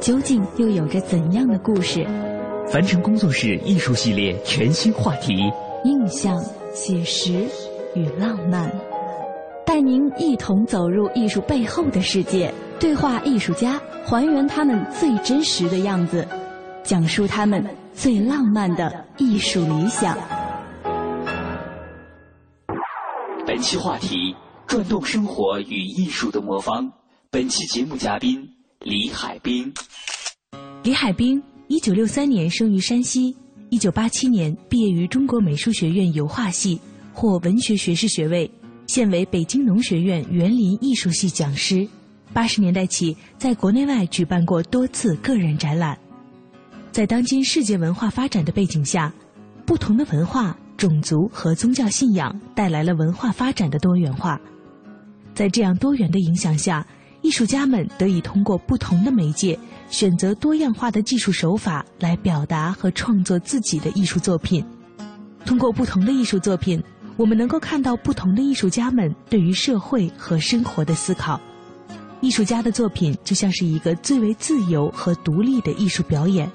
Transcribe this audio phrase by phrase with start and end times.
[0.00, 2.06] 究竟又有着怎样的故事？
[2.68, 5.50] 凡尘工作室艺术系列全新话题：
[5.84, 6.38] 印象、
[6.74, 7.32] 写实
[7.94, 8.70] 与浪漫，
[9.64, 16.26] 带您一同走入艺术背后的世界，对话艺术家，还原他们最真实的样子。
[16.82, 20.16] 讲述他们最浪漫的艺术理想。
[23.46, 26.92] 本期话题：转动生活与艺术的魔方。
[27.30, 28.48] 本期节目嘉宾
[28.88, 29.74] 李海滨。
[30.84, 33.36] 李海滨，一九六三年生于山西，
[33.68, 36.80] 一九八七年毕业于中国美术学院油画系，
[37.12, 38.48] 获文学学士学位，
[38.86, 41.84] 现为北京农学院园林艺术系讲师。
[42.32, 45.98] 八十年代起，在国内外举办过多次个人展览。
[46.92, 49.12] 在当今世界文化发展的背景下，
[49.66, 54.40] 不同的文化、种族和宗教信仰带来了文化发展的多元化。
[55.34, 56.86] 在这样多元的影响下，
[57.26, 59.58] 艺术家们得以通过不同的媒介，
[59.90, 64.64] 选择多样化的技术手法来表达和创作自己的艺术作品。
[65.44, 66.80] 通过不同的艺术作品，
[67.16, 71.40] 我们能够看到不同的艺术家们对于社会和生活的思考。
[72.20, 76.48] 艺术家的作品就像是一个最为自由和独立的艺术表演。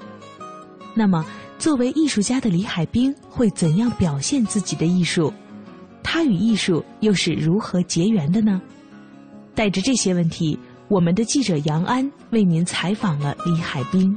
[0.94, 1.22] 那么，
[1.58, 5.30] 作为艺术家的李海滨会怎样表现自己的艺术？
[6.02, 8.58] 他与艺术又是如何结缘的呢？
[9.54, 10.58] 带着这些问题，
[10.88, 14.16] 我们的记者杨安为您采访了李海滨。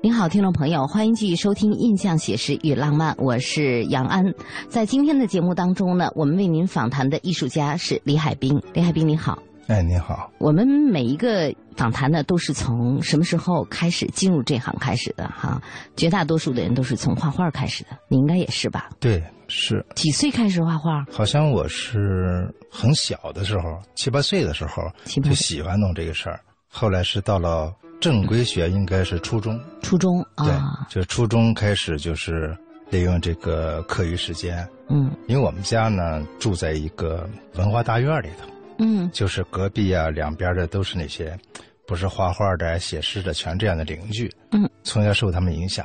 [0.00, 4.24] 您好，听众朋友，欢迎继续收听《印象写实与浪漫》，我是杨安。
[4.68, 8.62] 在今天的节目当中呢，我们为您访谈的艺术家是李海滨。
[8.72, 9.38] 李海滨，你好。
[9.66, 10.30] 哎，你好。
[10.38, 15.28] 我们每一个访谈呢，都是从什么时候开始进入这行开始的？
[15.28, 15.60] 哈，
[15.94, 17.90] 绝大多数的人都是从画画开始的。
[18.08, 18.88] 你应该也是吧？
[18.98, 19.84] 对，是。
[19.94, 21.04] 几岁开始画画？
[21.10, 24.82] 好像我是很小的时候，七八岁的时候
[25.22, 26.40] 就喜欢弄这个事儿。
[26.68, 29.58] 后来是到了正规学，应该是初中。
[29.82, 32.56] 初中啊，对，就初中开始就是
[32.90, 34.68] 利用这个课余时间。
[34.88, 38.48] 嗯，因为我们家呢住在一个文化大院里头。
[38.78, 41.36] 嗯，就是隔壁啊，两边的都是那些，
[41.86, 44.32] 不是画画的、写诗的，全这样的邻居。
[44.52, 45.84] 嗯，从小受他们影响，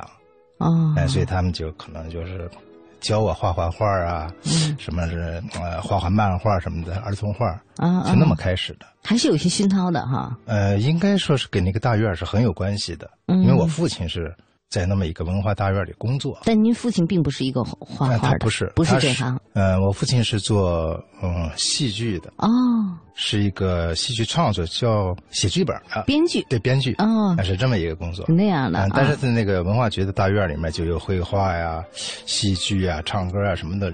[0.58, 2.48] 哦，哎，所以他们就可能就是
[3.04, 10.34] 教我画画画啊，嗯，什么是呃画画漫画什么的儿童画，啊，就那么开始的，还是有些熏陶的哈。
[10.46, 14.34] 呃，应该说是跟那个大院是很有关系的，因为我父亲是。
[14.70, 19.38] 在那么一个文化大院里工作，但您父亲并不是一个画画的，不是，不是这行。
[19.52, 22.48] 呃，我父亲是做嗯戏剧的，哦，
[23.14, 28.86] 是一个戏剧创作，叫写剧本啊编剧，对编剧，哦，是这么一个工作，那样的。
[28.92, 31.82] 但是在那个文化局的大院里面，就有绘画呀、
[32.26, 33.90] 戏剧啊、唱歌啊什么的，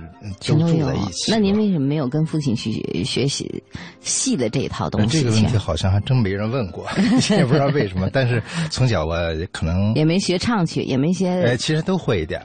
[0.46, 1.30] 都住在一起。
[1.30, 3.62] 那您为什么没有跟父亲去学习
[4.00, 5.22] 戏的这一套东西？
[5.22, 6.86] 这个问题好像还真没人问过，
[7.30, 8.10] 也不知道为什么。
[8.12, 9.16] 但是从小我
[9.52, 10.80] 可能也没学唱曲。
[10.90, 12.40] 也没学，哎，其实都会一点，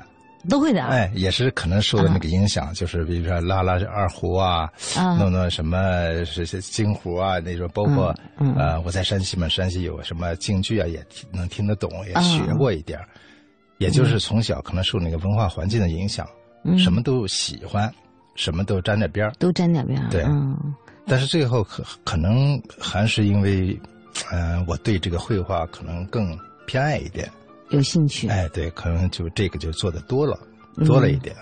[0.50, 4.70] 都会的，哎，也是可能受的那个影响，就是比如说拉拉二胡啊，
[5.18, 5.80] 弄弄什么
[6.26, 8.14] 是是京胡啊那种，包括
[8.58, 13.00] 呃，我在山西嘛，山西有什么京剧啊，也能听得懂，也学过一点
[13.78, 16.28] 也就是从小可能受那个文化环境的影响，
[16.78, 17.94] 什么都喜欢，
[18.36, 20.24] 什么都沾点边都沾点边对，
[21.08, 23.80] 但是最后可可能还是因为，
[24.32, 27.30] 嗯，我对这个绘画可能更偏爱一点。
[27.76, 30.40] 有兴趣，哎，对，可能就这个就做的多了，
[30.86, 31.36] 多了一点，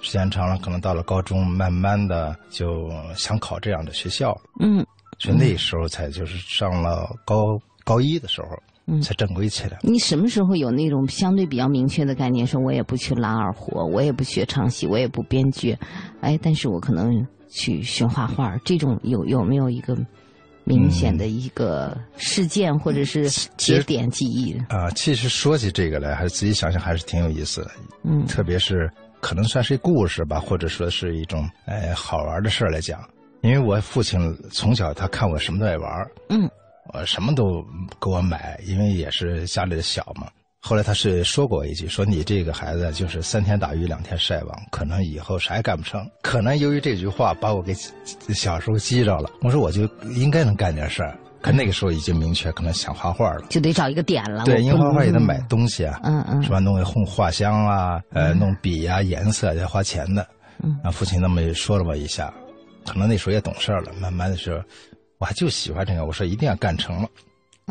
[0.00, 4.84] 时间长了，可能到了高中，慢慢的就想考这样的学校，嗯，
[5.18, 8.48] 所以那时候才就是上了高高一的时候，
[8.86, 9.78] 嗯，才正规起来。
[9.82, 15.76] 你什么时候有那种相对比较明确的概念，说我也不去拉二胡，我也不学唱戏，我也不编剧，
[16.20, 19.96] 哎，但是我可能去学画画，这种有有没有一个？
[20.76, 24.90] 明显的一个事件或者是节点记忆啊。
[24.90, 27.70] 其实说起这个来，还是自己想想还是挺有意思的。
[28.04, 28.90] 嗯，特别是
[29.20, 33.00] 可能算是一故事吧，或者说是一种哎好玩的事儿来讲。
[33.42, 34.18] 因为我父亲
[34.50, 35.90] 从小他看我什么都爱玩
[36.28, 36.48] 嗯，
[36.92, 37.64] 我什么都
[38.00, 40.28] 给我买，因为也是家里的小嘛。
[40.62, 46.06] 后来他是说过一句，说你这个孩子就是三天打鱼两天晒网，可能以后啥也干不成。
[46.22, 47.74] 可能由于这句话把我给
[48.34, 49.30] 小时候激着了。
[49.40, 54.44] 我说我就应该能干点事儿，可那个时候已经明确，可能想画画了，就得找一个点了。
[54.44, 56.58] 对，因为画画也得买东西啊，嗯嗯，是吧？
[56.58, 60.28] 弄个画画箱啊，呃，弄笔呀、颜色要花钱的。
[60.62, 62.32] 嗯，啊，父亲那么说了我一下，
[62.86, 64.62] 可能那时候也懂事了，慢慢的说，
[65.16, 67.08] 我还就喜欢这个，我说一定要干成了。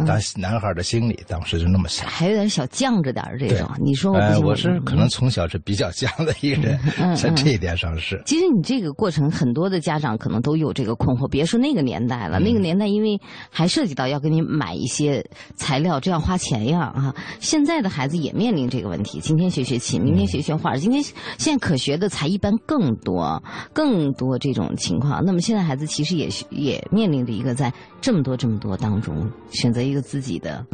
[0.06, 3.70] 当男孩的心理，当时就那么想，还有点小犟着点这种。
[3.80, 6.80] 你说我，我是可能从小是比较犟的一个人，
[7.16, 8.22] 在这一点上是。
[8.26, 11.28] 其实你这个过程，很多的家长可能都有这个困惑。
[11.28, 13.20] 别说那个年代了，那个年代因为
[13.50, 15.24] 还涉及到要给你买一些
[15.56, 17.14] 材料，这样花钱呀啊。
[17.40, 20.76] 现在的孩子也面临这个问题，今天学学琴，明天学学画。
[20.76, 21.04] 今天
[21.38, 23.42] 现在可学的才艺班更多，
[23.74, 25.24] 更多这种情况。
[25.26, 29.82] 那么现在孩子其实也也面临着一个在这么多这么多当中选择。
[29.82, 30.66] 一个自己的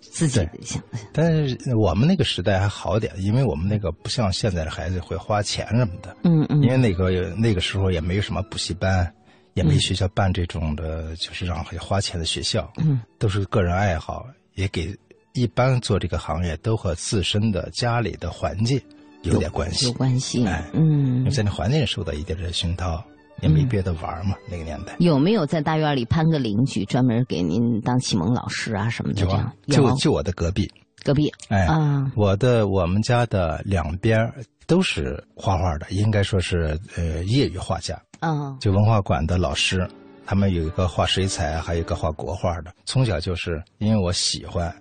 [0.00, 0.82] 自己的想，
[1.12, 6.16] 但是我们那个时代还好点，因为我们那个不像现在的孩子会花钱什么的。
[6.24, 6.62] 嗯嗯。
[6.62, 9.12] 因为那个那个时候也没有什么补习班，
[9.54, 12.70] 也没学校办这种的，就是让花钱的学校。
[12.78, 13.00] 嗯。
[13.18, 14.94] 都是个人爱好，也给
[15.34, 18.80] 一般做这个行业都和自身的家里的环境
[19.22, 19.86] 有点关系。
[19.86, 20.46] 有关系。
[20.46, 23.04] 哎，嗯，在那环境受到一点点熏陶。
[23.42, 29.24] 也没别的玩嘛，那个年代有没有在大院里攀个邻居，专门给您当启蒙老师啊什么的？
[29.24, 30.66] 这样就就我的隔壁，
[31.04, 34.18] 隔壁哎啊，我的我们家的两边
[34.66, 38.00] 都是画画的，应该说是呃业余画家。
[38.20, 39.86] 嗯，就文化馆的老师，
[40.24, 42.72] 他们有一个画水彩，还有一个画国画的。
[42.86, 44.74] 从小就是因为我喜欢，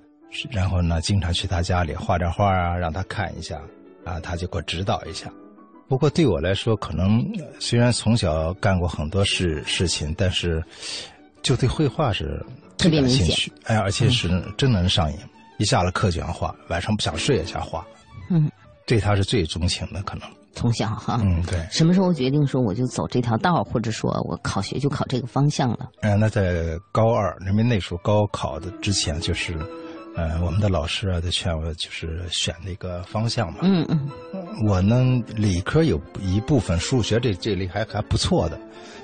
[0.49, 3.61] 然后呢经常去他家里画点画啊，让他看一下，
[4.05, 5.29] 啊他就给我指导一下。
[5.87, 7.23] 不过对我来说，可能
[7.59, 10.63] 虽然从小干过很多事事情，但是
[11.43, 12.43] 就对绘画是
[12.77, 13.51] 特别感兴趣。
[13.65, 15.17] 哎，而且是真能上瘾，
[15.59, 17.85] 一下了课就想画，晚上不想睡也想画。
[18.31, 18.49] 嗯，
[18.87, 21.19] 对他是最钟情的，可能从小哈。
[21.21, 21.63] 嗯，对。
[21.69, 25.89] 什么时候决定说我就走这条道，或者说我考学就考这个方向了？
[26.01, 29.55] 嗯，那在高二，因为那时候高考的之前就是。
[30.15, 33.59] 呃，我们的老师啊，都劝我就是选那个方向嘛。
[33.63, 34.09] 嗯嗯。
[34.65, 38.57] 我呢，理科有一部分，数学这这里还还不错的。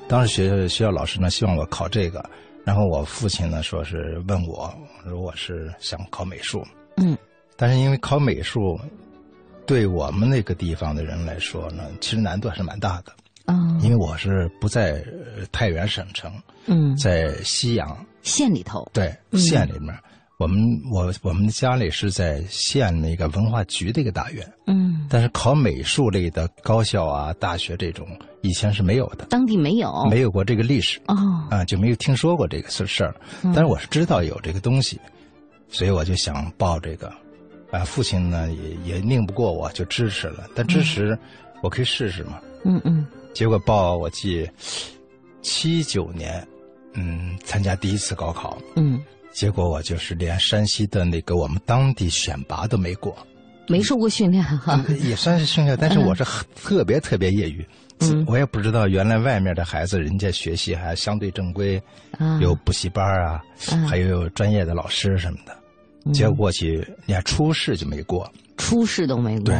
[0.08, 2.24] 当时学校学校老师呢，希望我考这个。
[2.64, 4.74] 然后我父亲呢，说是问我，
[5.04, 6.66] 如果是想考美术。
[6.96, 7.18] 嗯。
[7.58, 8.80] 但是因为考美术，
[9.66, 13.12] 对我们那个地方的人来说呢，其实难度还是蛮大的。
[13.46, 13.78] 啊。
[13.82, 15.04] 因为我是不在
[15.52, 16.32] 太原省城。
[16.68, 16.96] 嗯。
[16.96, 18.90] 在西阳县里头。
[18.94, 19.94] 对，县里面。
[20.42, 28.08] 我们我我们家里是在县那个文化局的一个大院，嗯，但是考美术类的高校啊、大学这种
[28.42, 31.00] 以前是没有的，当地没有，没有过这个历史。
[31.06, 31.16] 哦，
[31.52, 35.00] 啊，就没有听说过这个事事儿，但是我是知道有这个东西，
[35.70, 37.08] 所以我就想报这个，
[37.70, 41.16] 啊，父亲呢也也拧不过我，就支持了，但支持
[41.62, 44.50] 我可以试试嘛，嗯嗯，结果报我记
[45.44, 46.44] 七九年，
[46.94, 49.00] 嗯，参加第一次高考，嗯。
[49.32, 53.16] 结果我就是连山西的那个我们当地选拔都没过，
[53.68, 56.24] 没受过训练哈， 也算是训练，但是我是
[56.56, 57.66] 特别特别业余，
[58.28, 61.82] 我也不知道原来外面的孩子人家学习还相对正规，
[62.42, 63.42] 有补习班啊，
[63.88, 69.54] 还有专业的老师什么的，结果过去连初试就没过，初试都没过，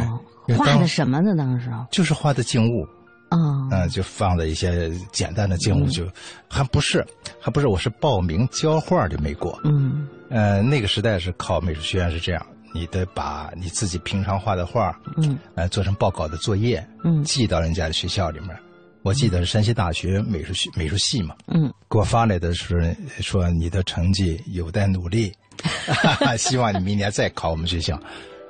[0.56, 1.34] 画的什么呢？
[1.36, 1.70] 当时？
[1.90, 2.86] 就是画的静物。
[3.32, 6.06] 啊，嗯，就放在一些简单的静物，就
[6.48, 7.04] 还不是，
[7.40, 9.58] 还不是，我是报名教画就没过。
[9.64, 18.50] 嗯，呃，那个时代是考美术学院是这样，你得把你自己平常画的画，嗯，呃，做成报告的作业，嗯，寄到人家的学校里面。
[19.02, 25.32] 我记得是山西大学美术系美术系嘛，嗯，给我发来的是说你的成绩有待努力，
[26.38, 27.98] 希望你明年再考我们学校。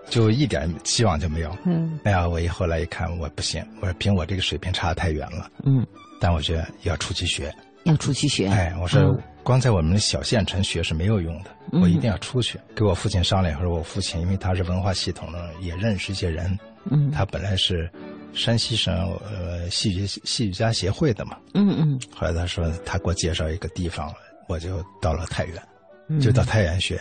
[0.08, 1.56] 就一点希望就没有。
[1.64, 5.50] 嗯，哎呀，我一后来一看，我不行，我说凭我这个水平差的太远了。
[5.64, 5.86] 嗯，
[6.20, 7.54] 但我觉得要出去学，
[7.84, 8.48] 要出去学。
[8.48, 12.58] 哎，我说光在我们小县城学是没有用的，我一定要出去。
[12.76, 16.58] 给我父亲商量，说我父亲因为他是文化系统的，也认识一些人。
[16.90, 17.90] 嗯，他本来是
[18.34, 18.94] 山西省
[19.24, 21.36] 呃戏剧戏剧家协会的嘛。
[21.54, 22.00] 嗯嗯。
[22.14, 24.12] 后来他说他给我介绍一个地方，
[24.48, 27.00] 我就到了太原，就到太原学。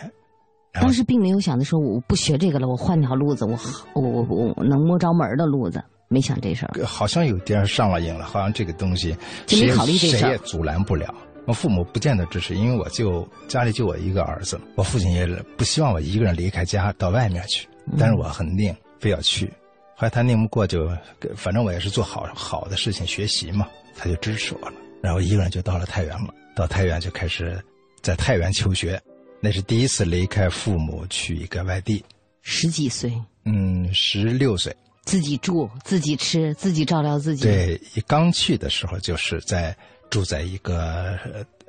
[0.80, 3.56] 当时并没有想着说我不学这个了，我换条路子，我
[3.94, 6.84] 我我我能摸着门的路子，没想这事儿。
[6.84, 11.14] 好像有点上了瘾了，好像这个东西就没考虑这事，谁也阻拦不了。
[11.46, 15.26] 我父母不见得支持，因为我就家里就我一个儿子，我父亲也
[15.56, 19.46] 不希望我一个人离开家到外面去，但是我很拧，非要去。
[19.94, 20.88] 后来他拧不过，就
[21.34, 24.74] 反正我也是做好好的事情学习嘛，他就支持我了。
[25.02, 27.60] 然后一个人就到了太原了，到太原就开始
[28.00, 29.00] 在太原求学，
[29.42, 32.02] 那是第一次离开父母去一个外地。
[32.40, 33.12] 十几岁？
[33.44, 34.74] 嗯，十六岁。
[35.04, 37.42] 自己住，自己吃，自己照料自己。
[37.42, 39.76] 对，一刚去的时候就是在。
[40.10, 41.18] 住在一个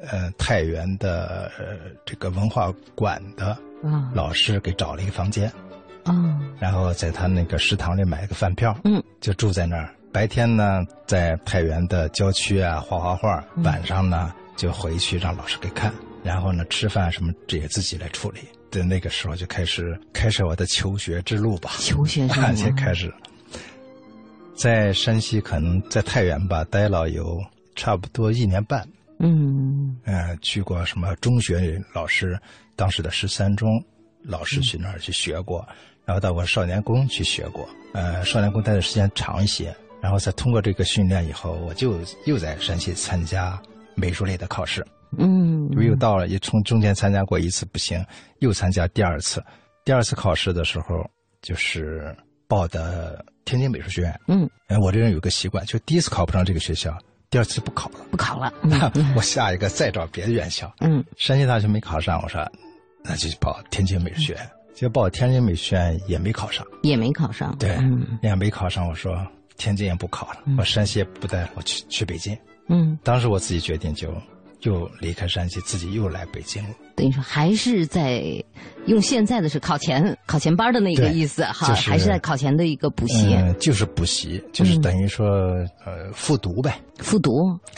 [0.02, 1.50] 呃太原的
[2.06, 3.58] 这个文化馆的
[4.14, 5.50] 老师给找了一个房间，
[6.60, 9.96] 然后在他那个食堂里买一个饭票，嗯，就住在那儿。
[10.12, 18.40] 白天呢在太原的郊区啊画画画，晚上呢就回去让老师给看，然后呢吃饭什么这也自己来处理。
[18.72, 23.14] 在那个时候就开始开始我的求学之路吧，求学之路 开始，
[24.56, 27.40] 在山西可能在太原吧待了有。
[27.76, 28.88] 差不多一年半，
[29.18, 32.40] 嗯，呃，去过什么中学老师，
[32.76, 33.68] 当时的十三中
[34.22, 35.68] 老师去那儿去学过，
[36.06, 43.60] 然后到我少年宫去学过，呃，少年宫待的时间长一些，然后再通过这个训练以后，我就又在山西参加
[43.96, 44.86] 美术类的考试，
[45.18, 48.04] 嗯，又到了，也从中间参加过一次不行，
[48.40, 49.44] 又参加第二次，
[49.86, 51.06] 第二次考试的时候
[51.42, 52.16] 就是
[52.48, 56.96] 报的天津美术学院，嗯，哎，我这人有个习惯，就第一次考不上这个学校。
[57.30, 58.54] 第二次不考了，不考了。
[59.18, 60.72] 我下一个再找别的院校。
[60.82, 62.48] 嗯，山西大学没考上，我说
[63.04, 64.50] 那就报天津美术学院。
[64.76, 67.58] 结果报天津美术学院也没考上，也没考上。
[67.58, 67.76] 对，
[68.22, 68.88] 也没考上。
[68.88, 69.18] 我说
[69.58, 72.38] 天津也不考了，我山西也不待，我去去北京。
[72.70, 74.14] 嗯，当时我自己决定就。
[74.64, 76.70] 就离开山西，自己又来北京了。
[76.96, 78.24] 等于说，还是在
[78.86, 83.34] 用现在的是考前考前班的那个意思哈，还是在考前的一个补习。
[83.34, 85.28] 嗯，就是补习，就是等于说
[85.86, 86.80] 呃复读呗。
[87.00, 87.32] 复读。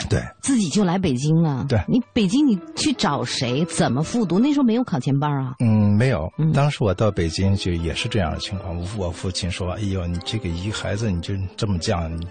[0.08, 0.22] 对。
[0.42, 1.66] 自己就来北京了。
[1.68, 1.76] 对。
[1.88, 3.64] 你北京你去找谁？
[3.64, 4.38] 怎么复读？
[4.38, 5.54] 那时候没有考前班啊。
[5.58, 6.30] 嗯，没有。
[6.54, 8.78] 当时我到北京就也是这样的情况。
[8.96, 12.24] 我父亲说：“哎呦，你这个一孩子你就这么犟，你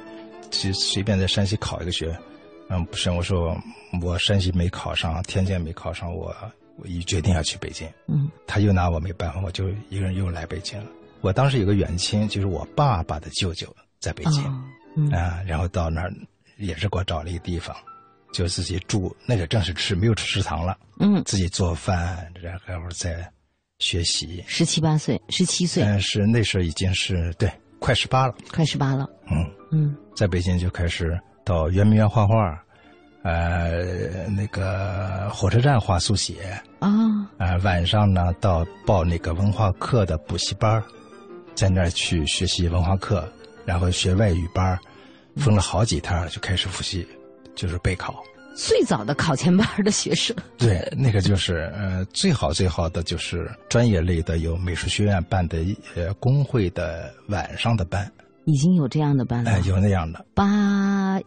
[0.49, 2.17] 去随便在山西考一个学。”
[2.69, 3.55] 嗯，不是，我说
[4.01, 6.35] 我山西没考上，天津没考上，我
[6.77, 7.87] 我一决定要去北京。
[8.07, 10.87] 嗯，他又拿我没办法，我就一个人又来北京了。
[11.21, 14.43] 我当时有个远亲，就是我爸爸的舅舅在北京，
[15.11, 16.11] 啊，然后到那儿
[16.57, 17.75] 也是给我找了一个地方，
[18.33, 23.31] 就自己住，那个正是吃没有吃食堂了，嗯，自己做饭，然后在
[23.77, 24.43] 学习。
[24.47, 29.07] 十七八岁，十七岁，但，是那时候已经是对快十八了，快十八了。
[29.29, 31.19] 嗯嗯，在北京就开始。
[31.45, 32.59] 到圆明园画画，
[33.21, 36.89] 呃，那个火车站画速写啊，
[37.37, 40.83] 呃，晚上呢到报那个文化课的补习班，
[41.53, 43.27] 在那儿去学习文化课，
[43.63, 44.77] 然后学外语班，
[45.35, 47.07] 分了好几摊就开始复习，
[47.55, 48.23] 就是备考。
[48.55, 55.57] 最早的考前班的学生，对，那个就是呃，最好最好的就是专业类的，有美术学院办的
[55.93, 58.09] 呃工会的晚上的班，
[58.45, 60.25] 已经有这样的班了，哎，有那样的。
[60.33, 61.19] 八。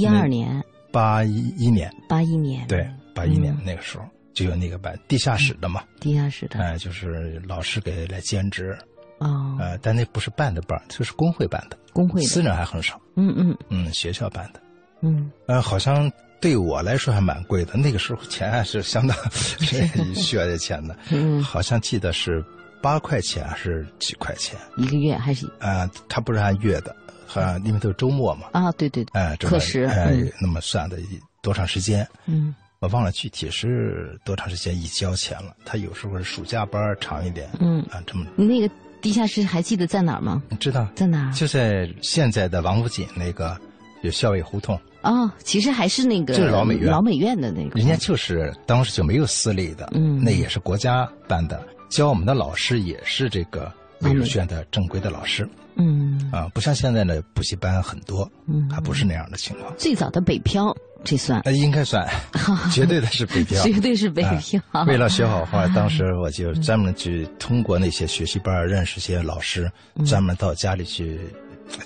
[0.00, 0.62] 一二年，
[0.92, 8.76] 八一一年，八一年，对，八一年那个时候就有那个班，地下室的嘛，地下室的，哎，就是老师给来兼职，
[9.18, 13.56] 哦，呃，但那不是办的班，就是工会办的，工会，私人还很少，嗯嗯。
[13.68, 14.60] 嗯，学校办的，
[15.02, 19.16] 嗯，呃，好像对我来说还蛮贵的，那个时候钱还是相当
[20.14, 22.44] 需要的钱的，嗯，好像记得是
[22.80, 24.56] 八块钱还是几块钱。
[24.76, 25.46] 一个月还是？
[25.58, 26.94] 啊，他不是按月的。
[27.34, 28.48] 啊，因为都是周末嘛。
[28.52, 29.20] 啊，对对对。
[29.20, 30.98] 哎，课时哎，那么算的
[31.42, 32.06] 多长时间？
[32.26, 35.54] 嗯，我忘了具体是多长时间一交钱了。
[35.64, 37.48] 他有时候是暑假班长一点。
[37.60, 38.26] 嗯啊，这么。
[38.36, 38.70] 那个
[39.00, 40.42] 地下室还记得在哪儿吗？
[40.58, 41.32] 知道在哪儿？
[41.32, 43.56] 就在现在的王府井那个
[44.02, 44.78] 有校尉胡同。
[45.02, 47.78] 哦，其实还是那个就是老美院老美院的那个。
[47.78, 51.64] 人家就是当时就没有私立的，嗯，那也是国家办的。
[51.88, 55.48] 教我们的老师也是这个美术学院的正规的老师。
[55.80, 59.72] 嗯啊，不像现在的补习班很多，嗯，还不是那样的情况。
[59.78, 61.38] 最早的北漂，这算？
[61.42, 62.04] 呃，应该算，
[62.74, 64.84] 绝对的是北漂，绝对是北漂。
[64.88, 69.70] 为了学好画，当时我就专门去通过那些学习班认识些老师，
[70.04, 71.20] 专门到家里去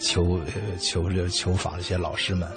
[0.00, 0.40] 求
[0.80, 2.48] 求求访一些老师们，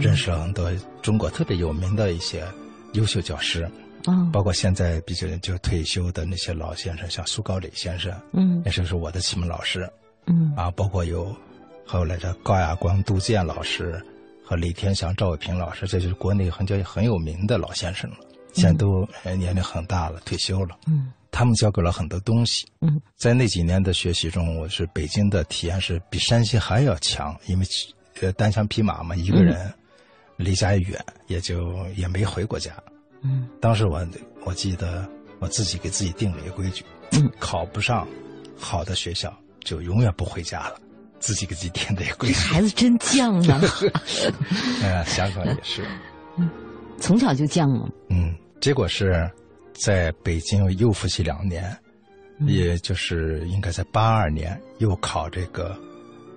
[0.00, 0.70] 认识了很多
[1.02, 2.44] 中国特别有名的一些
[2.92, 3.68] 优秀教师，
[4.32, 9.88] 包括现在比较就退休的那些老先生，像苏高磊先生，嗯，那时候是我的启蒙老师。
[10.26, 11.34] 嗯啊，包括有
[11.86, 14.02] 后来的高亚光、杜建老师
[14.42, 18.16] 和李天祥、赵伟平老师，这就是国内很叫很有名的老先生了。
[18.54, 19.06] 现在都
[19.36, 20.78] 年龄很大了，退休了。
[20.86, 22.66] 嗯，他们教给了很多东西。
[22.80, 27.66] 嗯，在那几年的学习中，我是北京的体验是比山西还要强，因为
[28.22, 29.70] 呃单枪匹马嘛，一个人
[30.36, 32.72] 离家远，也就也没回过家。
[33.24, 34.06] 嗯，当时我
[34.44, 38.06] 我记得我自己给自己定了一个规矩，嗯， 考不上
[38.56, 40.76] 好的学校就永远不回家了，
[41.18, 42.34] 自己给自己定的一个规矩。
[42.34, 43.60] 孩子真犟啊！
[44.84, 45.84] 哎，想想也是，
[46.36, 46.48] 嗯，
[46.98, 47.88] 从小就犟了。
[48.10, 49.28] 嗯，结果是
[49.72, 51.74] 在北京又复习两年，
[52.46, 55.74] 也就是应该在八二年又考这个，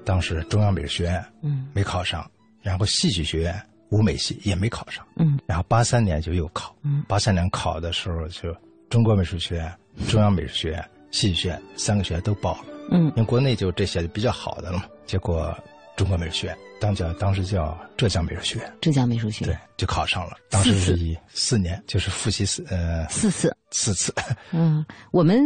[0.05, 2.29] 当时中央美术学院，嗯，没考上，
[2.61, 3.61] 然后戏剧学院。
[3.89, 8.55] 舞美系也没考上，嗯，然后八三年就又考，嗯，八三年考的时候就
[8.89, 9.73] 中国美术学院、
[10.09, 14.85] 中央美术学院、戏剧学院三个学院都报了，嗯，因为国内就这些比较好的了嘛。
[15.05, 15.57] 结果
[15.95, 24.13] 中国美术学院当叫当时叫浙江美术学院，浙江美术学院对就考上了，当时是以四年就是复习四呃四次四次，
[24.51, 25.39] 嗯，我们。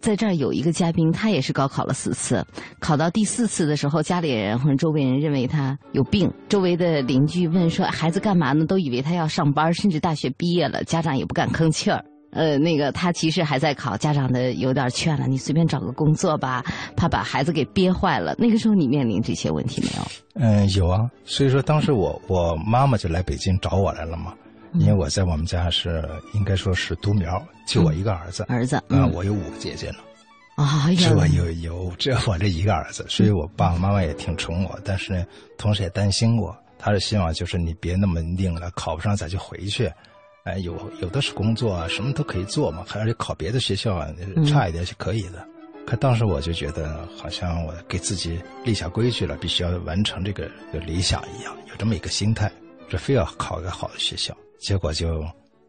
[0.00, 2.44] 在这儿有一个嘉宾，他也是高考了四次，
[2.78, 6.32] 考到第四次的时候，家里人或者周围人认为他有病。
[6.48, 12.02] 周围的邻居问说：“孩子干嘛呢？”都以为他要上班，甚至大学毕业了，家长也不敢吭气儿。
[12.32, 16.64] 呃，那个他其实还在考，家长的有点劝了，你随便找个工作吧，
[16.96, 18.34] 怕把孩子给憋坏了。
[18.38, 20.06] 那个时候你面临这些问题没有？
[20.34, 21.10] 嗯，有啊。
[21.24, 24.32] 所以说当时我我妈妈就来北京找我来了嘛。
[24.74, 28.44] 因为我在我们家是应该说是独苗，就我一个儿子。
[28.48, 29.98] 儿子啊，我有五个姐姐呢。
[30.56, 36.56] 啊，只我有有只有我这一个儿子，所以我爸爸妈妈也挺宠我，但是呢，同时也担心我。
[36.78, 39.90] 他是希望就是你别那么拧了，考不上咱就回去。
[40.44, 44.08] 哎，有有的是工作啊，什么都可以做嘛，还是考别的学校啊，
[44.46, 45.46] 差一点是可以的。
[45.86, 50.48] 可当时我就觉得，好像我给自己立下规矩了，必须要完成这个
[50.86, 52.50] 理想一样，有这么一个心态，
[52.88, 54.36] 就非要考一个好的学校。
[54.60, 55.26] 结果就，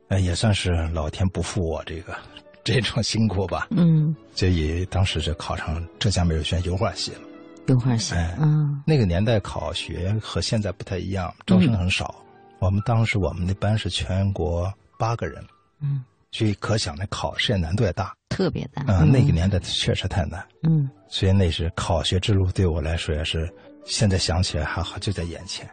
[0.10, 2.16] 呃，也算是老天不负我这个
[2.64, 3.68] 这种辛苦吧。
[3.72, 7.22] 嗯，所以当时就考上浙江美术学院油画系了。
[7.68, 12.14] 油画系，嗯，那个年代考学和现在不太一样，招生很少。
[12.60, 15.44] 我们当时我们那班是全国八个人，
[15.80, 18.84] 嗯，所以可想那考试难度也大，特别大。
[18.88, 20.46] 嗯，那个年代确实太难。
[20.64, 23.50] 嗯，所以那是考学之路对我来说也是，
[23.86, 25.70] 现在想起来还好就在眼前，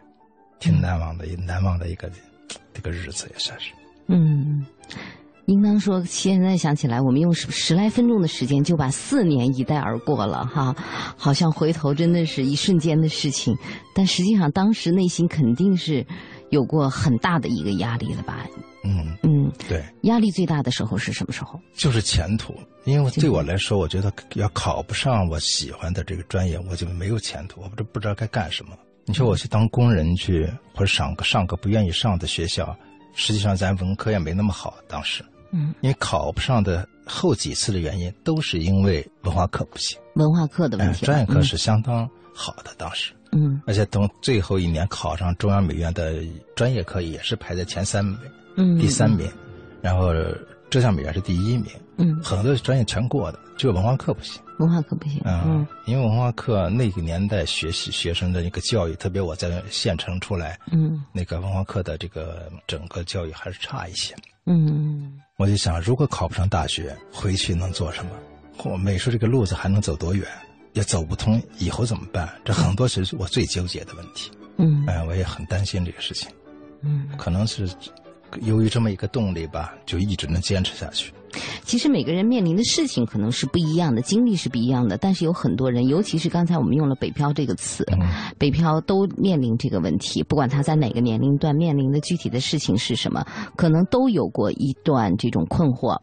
[0.59, 2.09] 挺难忘的，难忘的一个。
[2.79, 3.71] 这个日子也算是，
[4.07, 4.65] 嗯，
[5.47, 10.73] 应当说，现在想起来，我们用十十来分钟的时间就把四年一带而过了，哈，
[11.17, 13.53] 好像回头真的是一瞬间的事情，
[13.93, 16.05] 但实际上当时内心肯定是
[16.51, 18.45] 有过很大的一个压力的吧？
[18.85, 21.59] 嗯嗯，对，压力最大的时候是什么时候？
[21.75, 28.71] 就是前途，因为对我来说，我觉得要考不上我喜欢的这个专业，我就没有前途，我不不知道该干什么。
[29.09, 32.77] 你说我去当工人去，或者上个上个不愿意上的学校，
[33.15, 34.75] 实际上咱文科也没那么好。
[34.87, 39.97] 当时，嗯，因为考不上的后几次的原因，都是因为文化课不行。
[40.13, 42.69] 文化课的问题，专业课是相当好的。
[42.77, 46.21] 当时，嗯，而且等最后一年考上中央美院的
[46.55, 48.15] 专业课，也是排在前三名，
[48.57, 49.27] 嗯，第三名，
[49.81, 50.13] 然后
[50.69, 51.65] 浙江美院是第一名，
[51.97, 54.39] 嗯，很多专业全过的，只有文化课不行。
[54.59, 64.13] 文化课不行，嗯，因为文化课那个年代学习学生的一个教育，特别我在县城出来，嗯，那个文化课的这个整个教育还是差一些，
[64.45, 68.11] 嗯，我就想，如果考不上大学，回去能做什么？
[68.57, 70.27] 或美术这个路子还能走多远？
[70.73, 72.29] 也走不通，以后怎么办？
[72.43, 76.29] 这很多是我最纠结的问题，嗯，哎，我也很担心这个事情，
[76.81, 77.67] 嗯，可能是
[78.41, 81.11] 由于这么一个动力吧，就一直能坚持下去。
[81.63, 84.97] 其实每个人面临的事情可能是不一样的，经历是不一样的。
[84.97, 87.85] 但是有很多人，尤其是刚才我们用了“北漂”这个词，
[88.37, 90.23] 北漂都面临这个问题。
[90.23, 95.97] 不管他在哪个年龄段面临的具体的事情是什么，可能都有过一段这种困惑。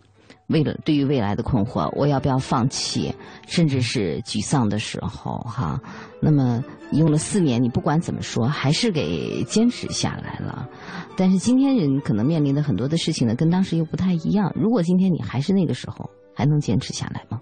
[0.48, 3.14] 为了对于未来的困惑，我要不要放弃，
[3.46, 5.80] 甚至是沮丧的时候，哈。
[6.20, 10.68] 那么用了四年，你不管怎么说，还是给坚持下来了。
[11.16, 14.52] 但是今天人可能面临的很多的事情呢，跟当时又不太一样。
[14.54, 17.40] 如果今天你还是那个时候，还能坚持下来吗？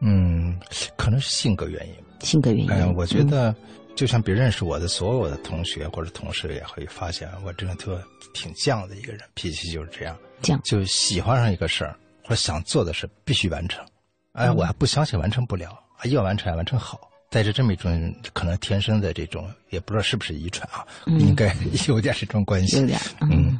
[0.00, 0.58] 嗯，
[0.96, 1.94] 可能是性格原因。
[2.20, 2.70] 性格原因。
[2.70, 3.54] 哎，我觉得，
[3.94, 7.98] 就像别认识我的所有的同学或者同事也会发现，我这个特
[8.34, 10.16] 挺犟的一个人，脾气就是这样。
[10.42, 10.60] 犟。
[10.62, 11.96] 就喜欢上一个事儿。
[12.26, 13.86] 或者想做的事必须完成，
[14.32, 15.78] 哎，我还不相信完成不了，
[16.10, 21.54] 要完成要完成好，带着这么一种可能天生的这种，也不知道是不是遗传啊，应该
[21.86, 23.56] 有点这种关系，有点，嗯，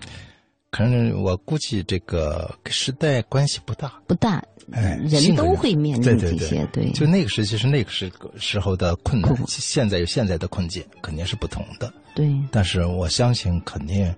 [0.72, 14.12] 可能我估计这个时代关系不大，不大，哎，人都会面临这些，对，就那个时期是那个时时候的困难，现在有现在的困境，肯定是不同的，对，但是我相信肯定，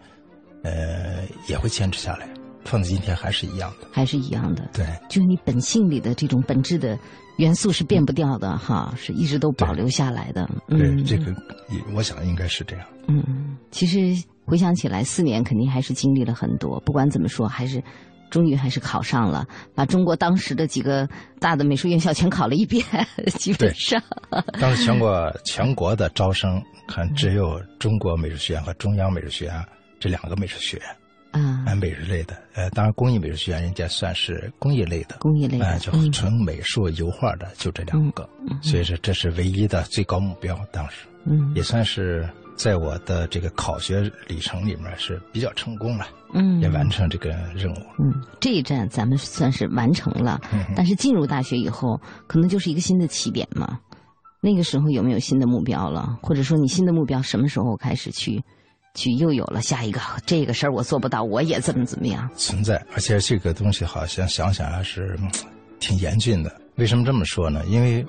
[0.63, 2.27] 呃，也会坚持下来。
[2.69, 4.69] 放到今天还是一样的，还是一样的。
[4.73, 6.99] 对，就是你本性里的这种本质的
[7.39, 10.49] 元素是变不掉的哈，是一直都保留下来的。
[10.69, 11.35] 对，这个
[11.95, 12.87] 我想应该是这样。
[13.09, 16.79] 嗯，其实回想起来，四年肯定还是经历了很多。
[16.81, 17.83] 不管怎么说，还是。
[18.31, 21.09] 终于还是考上了，把中国当时的几个
[21.41, 22.85] 大的美术院校全考了一遍，
[23.39, 23.99] 基本上。
[24.61, 29.65] 当时全国全国的招生，看只有中国美术学院和中央美术学院
[29.99, 30.87] 这两个美术学院，
[31.31, 32.37] 啊，美术类的。
[32.55, 38.29] 呃，当然工艺美术学院人家算是工艺类的，工艺类的，就纯美术油画的就这两个，
[38.63, 40.59] 所以说这是唯一的最高目标。
[40.73, 42.29] 当时，嗯，也算是。
[42.59, 47.77] 在我的这个考学里程里面是比较成功了，嗯，也完成这个任务。
[48.01, 50.41] 嗯，这一站咱们算是完成了，
[50.75, 53.79] 但是进入大学以后，可能就是一个新的起点嘛。
[54.41, 56.19] 那个时候有没有新的目标了？
[56.21, 58.43] 或者说你新的目标什么时候开始去，
[58.95, 62.29] 去又有了下一个这个事儿我做不到，我也怎么怎么样？
[62.37, 65.19] 存在，而且这个东西好像想想还是
[65.81, 66.61] 挺严峻的。
[66.77, 67.65] 为什么这么说呢？
[67.67, 68.05] 因为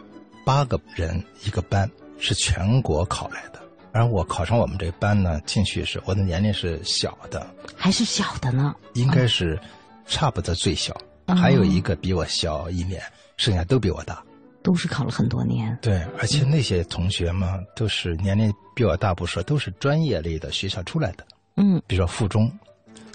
[0.46, 1.90] 八个人一个班
[2.20, 3.60] 是全国考来的。
[3.92, 8.76] 而我考上我们这班呢，进去是我的年龄是小的，还是小的呢？
[8.94, 9.60] 应该是
[10.06, 13.02] 差不多最小，还有一个比我小一年，
[13.36, 14.24] 剩下都比我大，
[14.70, 15.76] 都是考了很多年。
[15.82, 21.26] 对，而且那些同学嘛，都是年龄比我大不说，都是专业类的学校出来的。
[21.56, 22.52] 嗯，比如说附中，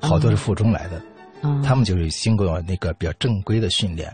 [0.02, 1.00] 好多是附中来的，
[1.62, 4.12] 他们就是经过那个比较正规的训练，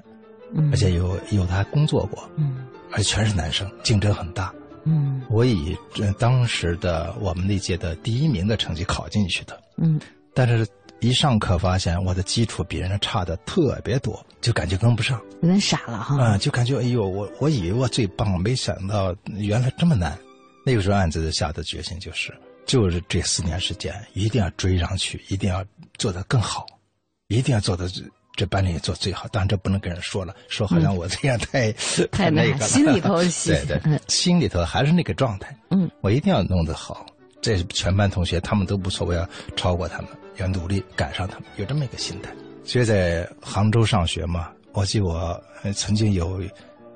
[0.55, 0.68] 嗯。
[0.70, 2.59] 而且有有的还工作过，嗯，
[2.92, 4.53] 而且全是男生，竞争很大。
[4.85, 5.74] 嗯，我以
[6.18, 9.59] 当时的我们那届的第一名的成绩考进去的。
[9.79, 9.98] 嗯，
[10.35, 10.68] 但是
[11.00, 16.22] 一上课发现我的基础比人家差的特别多，就感觉跟不上，有点傻了哈。
[16.22, 20.18] 啊，就感觉哎呦，我我以为我最棒，没想到原来这么难。
[20.64, 22.32] 那个时候暗自下的决心就是，
[22.66, 25.64] 就是这四年时间一定要追上去，一定要
[25.96, 26.66] 做得更好，
[27.28, 27.88] 一定要做的。
[28.36, 31.70] 这班里做最好，当然这不能跟人说了，说好像我这样太
[32.10, 32.66] 太那个了。
[32.68, 35.54] 心里头 对对，心里头还是那个状态。
[35.70, 37.04] 嗯，我一定要弄得好。
[37.40, 42.31] 这全班同学他们都不错，我要超过他们，要努力赶上他们，有这么一个心态。
[42.64, 45.42] 所以在杭州上学嘛，我记得我
[45.74, 46.40] 曾经有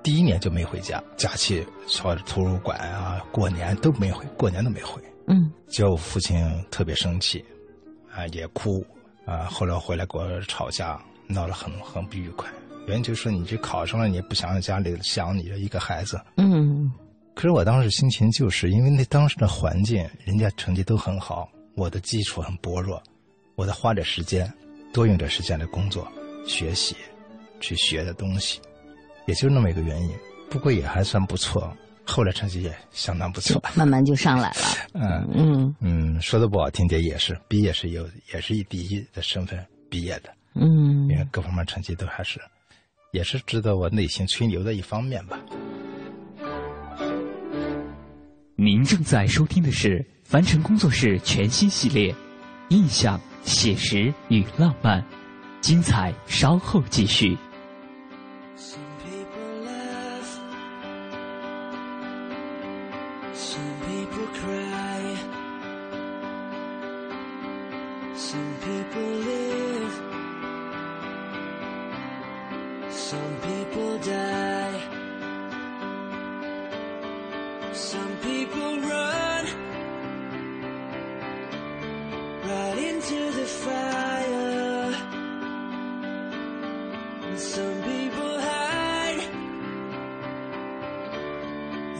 [0.02, 1.66] 第一年就没回家，假期
[2.02, 5.00] 或者图书馆啊，过年都没回，过年都没回。
[5.26, 7.44] 嗯，结果我父亲特别生气，
[8.14, 8.84] 啊，也哭
[9.24, 11.00] 啊，后来回来跟我吵架。
[11.26, 12.46] 闹得很很不愉快，
[12.86, 16.20] 原因就是说你这考上了，你也不想让家里想你的一个孩子。
[16.36, 16.92] 嗯，
[17.34, 23.02] 可是我当时心情就是因为那当时的环境，人家成绩都很好，我的基础很薄弱，
[23.56, 24.50] 我得花点时间，
[24.92, 26.06] 多用点时间来工作、
[26.46, 26.94] 学习，
[27.60, 28.60] 去学的东西，
[29.26, 30.10] 也就那么一个原因。
[30.48, 34.56] 不过也还算不错，后来成绩也相当不错， 慢慢就上来了。
[34.94, 39.58] 嗯嗯嗯，说的不好听点也是，毕业是有也是以第一的身份
[39.90, 40.30] 毕业的。
[40.54, 42.40] 嗯，因为各方面成绩都还是，
[43.10, 45.36] 也是值得我内心吹牛的一方面吧。
[48.56, 52.12] 您正在收听的是凡尘工作室全新系列
[52.68, 55.02] 《印象、写实与浪漫》，
[55.60, 57.36] 精彩稍后继续。
[83.64, 84.94] fire.
[87.26, 89.24] And some people hide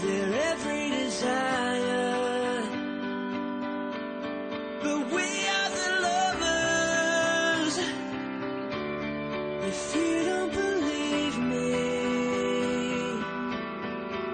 [0.02, 2.62] their every desire.
[4.82, 7.74] But we are the lovers.
[9.70, 11.72] If you don't believe me,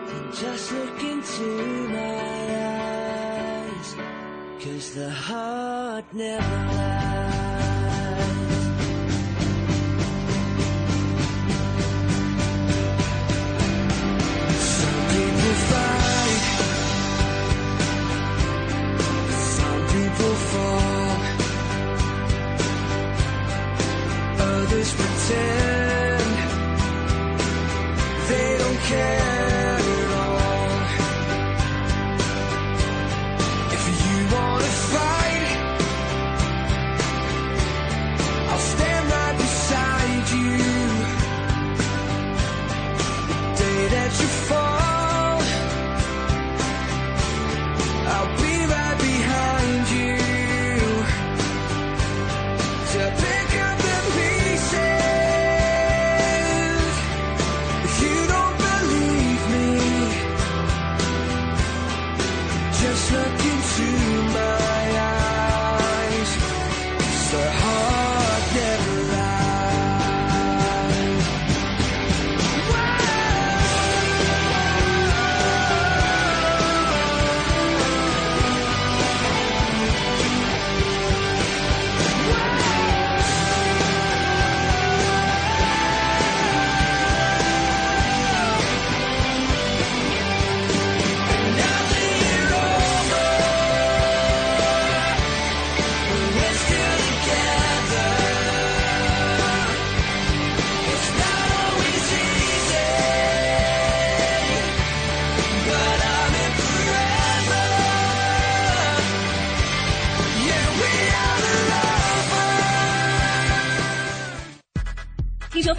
[0.08, 1.48] then just look into
[1.94, 2.29] my
[4.62, 8.59] Cause the heart never lies.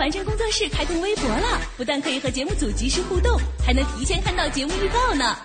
[0.01, 5.37] 凡尘工作室开通微博了，不但可以和节目组及时互动，还能提前看到节目预告呢。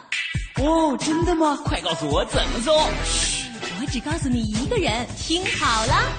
[0.62, 1.58] 哦，真的吗？
[1.62, 2.72] 快告诉我怎么搜！
[3.04, 6.10] 嘘，我只告诉你一个人，听好了。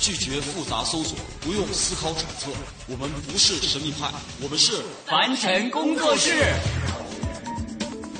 [0.00, 2.50] 拒绝复杂搜索，不用思考揣测。
[2.88, 4.10] 我们不是神秘派，
[4.42, 6.32] 我们是凡尘工作室。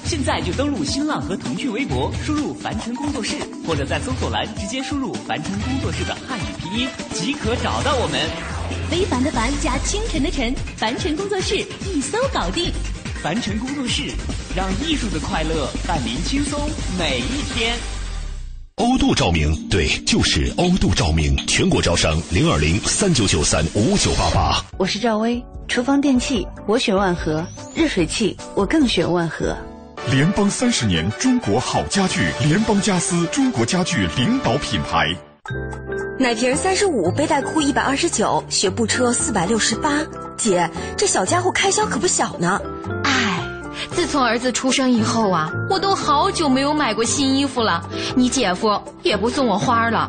[0.05, 3.35] 现在就登录新浪和腾讯微博，输入“凡尘工作室”，
[3.67, 8.54] 或者在搜索栏直接输入“凡尘工作室”的汉语拼音，即可找到我们。
[8.95, 12.73] 非凡的凡加清晨的晨，凡尘工作室一搜搞定。
[13.21, 14.05] 凡尘工作室，
[14.55, 17.75] 让艺术的快乐伴您轻松每一天。
[18.77, 24.65] 欧度照明，对，就是欧度照明，全国招商零二零三九九三五九八八。
[24.79, 29.57] 我是赵薇，厨房电器我选万和，热水器我更选万和。
[30.09, 35.13] 联邦三十年，中国好家具，联邦家私，中国家具领导品牌。
[36.17, 39.91] 奶瓶三十五，背带裤一百二十九，学步车四百六十八。
[40.37, 42.61] 姐，这小家伙开销可不小呢。
[43.03, 43.43] 唉，
[43.91, 47.85] 自从儿子出生以后啊，我都好久没有买过新衣服了。
[48.15, 50.09] 你姐夫也不送我花了。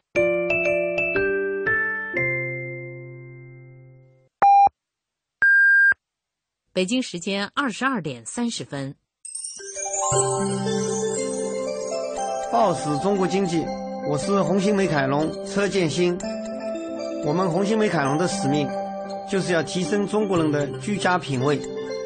[6.73, 8.95] 北京时间二十二点三十分。
[12.49, 13.61] 报时中国经济，
[14.09, 16.17] 我是红星美凯龙车建新。
[17.25, 18.69] 我们红星美凯龙的使命，
[19.29, 21.59] 就是要提升中国人的居家品味，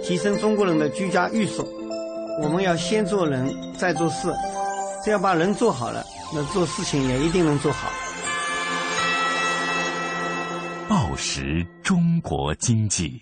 [0.03, 1.63] 提升中国人的居家寓所。
[2.41, 4.33] 我们要先做人，再做事，
[5.03, 7.91] 只要把人做好了，那做事情也一定能做好。
[10.89, 13.21] 报时中国经济。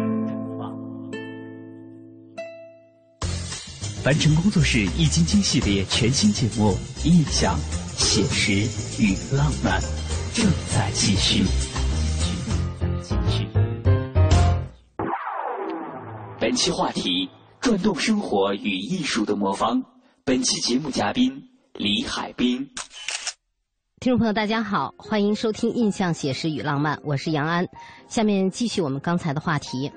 [4.03, 6.71] 凡尘工作室《易筋经》系列全新节目
[7.07, 7.55] 《印象、
[7.95, 8.51] 写实
[8.99, 9.79] 与浪漫》
[10.33, 11.43] 正在继续。
[16.39, 19.83] 本期话题：转动生活与艺术的魔方。
[20.25, 21.31] 本期节目嘉宾
[21.75, 22.67] 李海滨。
[23.99, 27.67] 听众朋友，大家好，欢迎收听《印象写实与浪漫》，我是杨安。
[28.07, 29.91] 下面继续我们刚才的话题。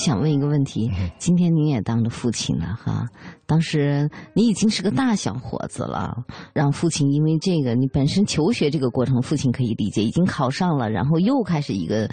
[0.00, 3.06] 想问一个问题：今天您也当了父亲了哈？
[3.44, 12.08] 当时你已经是个大小伙子了，让父亲因为这个，你本身求学这个过程，父亲可以理解，已经考上了，然后又开始一个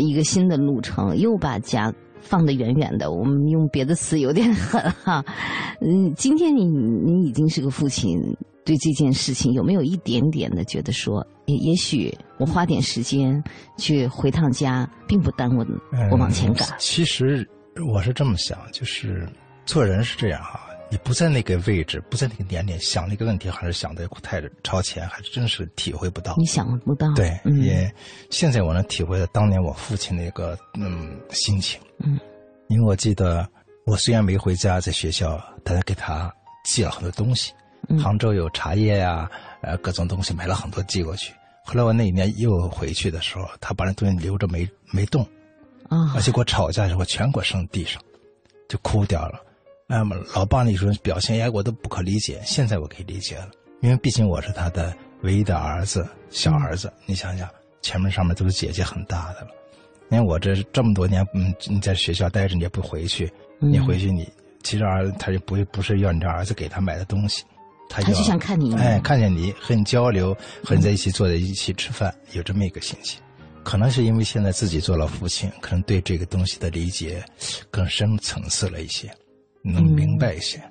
[0.00, 3.12] 一个新的路程，又把家放得远远的。
[3.12, 5.22] 我们用别的词有点狠哈。
[5.82, 8.18] 嗯，今天你你已经是个父亲，
[8.64, 13.42] 对这件事情有没有一点点的觉得说，也也许我花点时间
[13.76, 15.66] 去回趟家，并不耽误
[16.10, 16.68] 我往前赶。
[16.78, 17.46] 其实
[17.92, 19.28] 我是这么想，就是
[19.66, 20.60] 做人是这样哈，
[20.92, 26.34] 你不在那个位置，不在那个年龄，想那个问题还是想的太超前，还是真是体会不到。
[26.36, 27.10] 你想不到。
[27.14, 27.90] 对，也
[28.28, 31.80] 现在我能体会到当年我父亲那个嗯心情。
[32.04, 32.20] 嗯，
[32.68, 33.48] 因为我记得
[33.86, 36.30] 我虽然没回家，在学校，但是给他
[36.66, 37.54] 寄了很多东西。
[37.98, 39.26] 杭州有茶叶呀，
[39.62, 41.32] 呃，各种东西买了很多寄过去。
[41.64, 45.22] 后来我那一年又回去的时候，他把那东西留着没没动，
[45.88, 47.98] 啊，而且给我吵架的时候全给我扔地上，
[48.68, 49.40] 就哭掉了。
[49.94, 52.40] 那么老爸那时候表现，哎，我都不可理解。
[52.46, 53.50] 现在我可以理解了，
[53.82, 56.90] 因为毕竟我是他的唯一的儿子，小儿子。
[57.04, 57.46] 你想想，
[57.82, 59.48] 前面上面都是姐姐很大的了。
[60.08, 64.26] 你看我这这么多年，嗯，你在学校待着，你也不回去，你回去你
[64.62, 67.44] 其实儿子他就不不是要你这儿子给他买的东西。
[67.90, 73.20] 他就想看你，哎，看见你和你交流，和你在一起坐在一起吃饭，有这么一个心情。
[73.62, 77.22] 可能是因为现在自己做了父亲，可能对这个东西的理解
[77.70, 79.14] 更深层次了一些，
[79.62, 80.62] 能明白一些。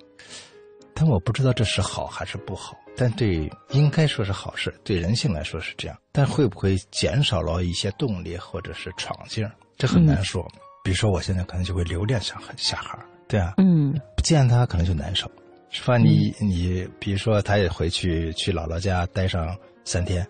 [0.94, 2.78] 但我不知道这是好还是不好。
[2.96, 5.98] 但对应该说是好事，对人性来说是这样。
[6.12, 9.52] 但会不会减少了一些动力或者是闯劲儿？
[9.78, 10.46] 这很难说。
[10.84, 15.30] 比如说，我现在可能就会留恋小孩，小孩，对啊，嗯，不见他可能就难受。
[15.70, 15.98] 是吧？
[15.98, 20.28] 你你，比如说，他也回去去姥姥家待上三天，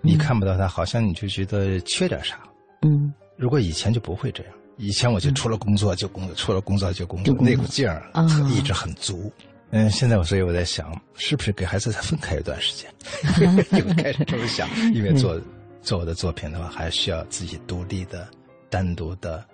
[0.00, 2.40] 你看不到他，好像你就觉得缺点啥。
[2.80, 3.12] 嗯。
[3.36, 8.10] 如果以前就不会这样，以前我就除了工作就工作，除了工作就工作，那股劲儿
[8.50, 9.32] 一直很足。
[9.70, 12.92] 嗯，现在我所以我在想，是不是给孩子再分开一段时间？
[13.72, 15.40] 就开始这么想，因为做
[15.82, 18.28] 做我的作品的话，还需要自己独立的、
[18.70, 19.44] 单独的，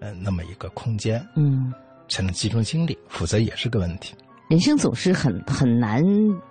[0.00, 1.72] 呃，那么一个空间，嗯，
[2.08, 4.14] 才能集中精力，否则也是个问题。
[4.50, 6.02] 人生总是很很难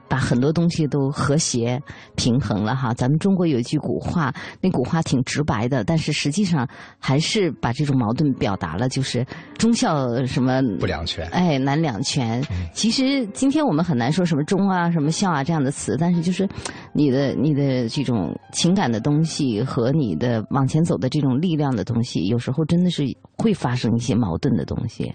[0.07, 1.77] 把很多东西都和谐
[2.15, 2.93] 平衡了哈。
[2.93, 6.65] 咱们中国有一句古话，那古话挺直白的，但是实际上
[6.97, 9.25] 还是把这种矛盾表达了，就是
[9.57, 12.41] 忠孝什么不两全，哎，难两全。
[12.71, 16.47] 其实今天我们很难说什么忠啊、什么孝啊这样的词，但是就是
[16.93, 23.03] 你的你的这种情感的东西和你的往前走的这种力量的东西，有时候真的是
[23.37, 25.13] 会发生一些矛盾的东西。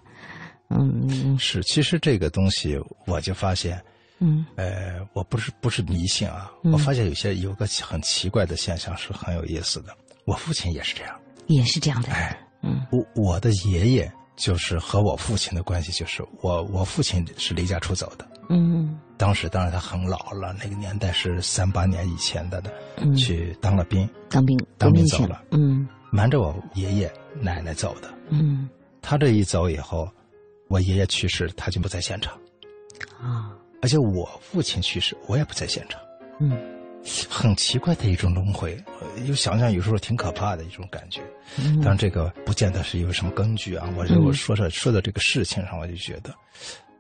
[0.77, 3.81] 嗯，是，其实这个东西我就发现，
[4.19, 9.95] 嗯，呃，我不是不是迷信啊，我发现有些有个很奇怪的现象是很有意思的。
[10.25, 11.15] 我父亲也是这样，
[11.47, 22.73] 也是这样的，哎，嗯，我我的爷爷就是和我父亲的关系，就是我我父亲是离家出走的，嗯，当时当然他很老了，那个年代是三八年以前的的，
[23.17, 28.69] 去当了兵，当兵当兵走了，嗯，瞒着我爷爷奶奶走的，嗯，
[29.01, 30.11] 他这一走以后。
[30.75, 32.37] 我爷爷去世，他就不在现场，
[33.23, 33.55] 啊！
[33.81, 36.01] 而且我父亲去世，我也不在现场，
[36.41, 36.51] 嗯，
[37.31, 38.77] 很奇怪的一种轮回，
[39.25, 41.21] 又想想有时候挺可怕的一种感觉。
[41.75, 43.89] 当然，这个不见得是有什么根据啊。
[43.97, 46.35] 我我说说说到这个事情上，我就觉得，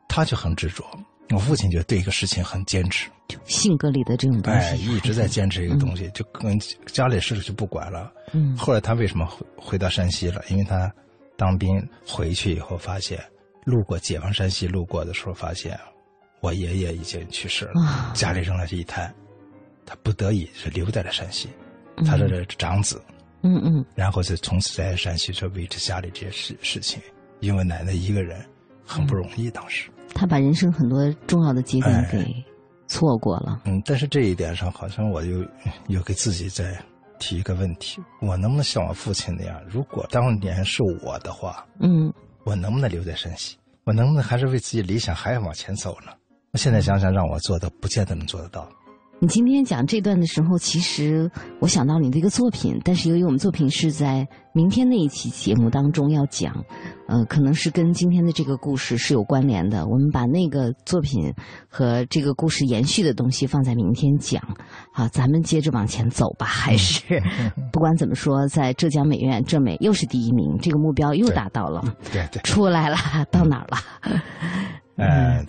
[0.06, 0.84] 他就很执着，
[1.30, 3.10] 我父亲就对一个事情很坚持，
[3.44, 8.12] 性格里的这种东西，哎，一直在坚持一个东西，就跟家里事就不管了。
[8.34, 10.40] 嗯，后来他为什么回回到山西了？
[10.48, 10.88] 因为他
[11.36, 13.20] 当兵回去以后发现。
[13.64, 15.78] 路过解放山西，路过的时候发现，
[16.40, 19.12] 我爷爷已经去世了，家里扔了这一摊，
[19.86, 21.48] 他不得已是留在了山西，
[22.04, 23.02] 他是这长子，
[23.42, 27.00] 嗯嗯，然后就从此在山西说维持家里这些事事情，
[27.40, 28.44] 因为奶奶一个人
[28.84, 29.90] 很不容易，当时。
[30.14, 32.24] 他把人生很多重要的节点给
[32.86, 35.44] 错过了，嗯，但是这一点上好像我又
[35.88, 36.78] 又给自己在
[37.18, 39.60] 提一个问题：我能不能像我父亲那样？
[39.66, 42.12] 如果当年是我的话，嗯，
[42.44, 43.56] 我能不能留在山西？
[43.84, 46.12] 我能不能还是为自己理想还要往前走呢？
[46.52, 48.70] 我现在想想，让我做的，不见得能做得到。
[49.20, 56.52] 你今天讲这段的时候，其实我想到你的一个作品，但是由于我们作品是在明天那一期节目当中要讲，
[57.08, 59.86] 呃，可能是跟今天的这个故事是有关联的。
[59.86, 61.32] 我们把那个作品
[61.68, 64.42] 和这个故事延续的东西放在明天讲。
[64.92, 66.44] 好，咱们接着往前走吧。
[66.44, 67.22] 还是
[67.72, 71.82] 不管怎么说，在浙江美院，浙美又是第一名，这个目标又达到了。
[72.12, 72.96] 对对，出来了，
[73.30, 73.78] 到哪儿了？
[74.02, 74.20] 嗯。
[74.96, 75.44] 呃，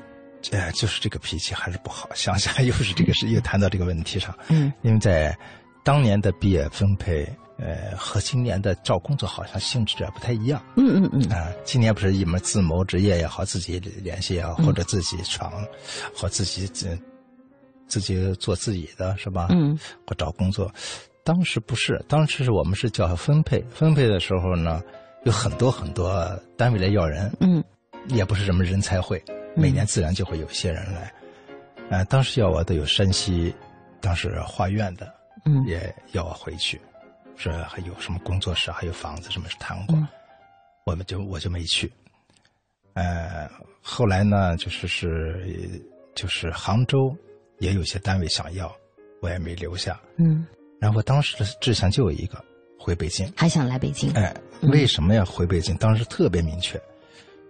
[0.74, 2.10] 就是这个脾气还是不好。
[2.14, 4.36] 想想又是这个事，又谈到这个问题上。
[4.50, 5.38] 嗯，因为在
[5.84, 7.24] 当年的毕业分配，
[7.58, 10.62] 呃，和今年的找工作好像性质不太一样。
[10.76, 11.32] 嗯嗯嗯。
[11.32, 15.52] 啊，今年不是一门自谋职业也好，自己联系也好，或者自己闯，
[16.16, 16.98] 或自己自
[17.88, 19.48] 自己做自己的是吧？
[19.52, 19.78] 嗯。
[20.08, 20.72] 或找工作，
[21.24, 23.64] 当时不是，当时是我们是叫分配。
[23.70, 24.82] 分配的时候呢，
[25.24, 26.28] 有很多很多
[26.58, 27.32] 单位来要人。
[27.40, 27.64] 嗯。
[28.10, 29.24] 也不是什么人才会。
[29.58, 31.14] 每年自然就会有一些人来，
[31.90, 33.56] 呃，当时要我的有山西，
[34.02, 35.10] 当时画院的，
[35.46, 36.78] 嗯，也要我回去，
[37.38, 39.98] 说还有什么工作室，还有房子什么谈过，
[40.86, 41.90] 我们就我就没去，
[42.96, 43.50] 呃，
[43.82, 45.82] 后来呢，就是是
[46.14, 47.16] 就是杭州
[47.60, 48.70] 也有些单位想要，
[49.22, 50.46] 我也没留下，嗯，
[50.82, 52.44] 然后当时的志向就有一个，
[52.78, 55.74] 回北京，还想来北京，哎，为什么要回北京？
[55.78, 56.78] 当时特别明确。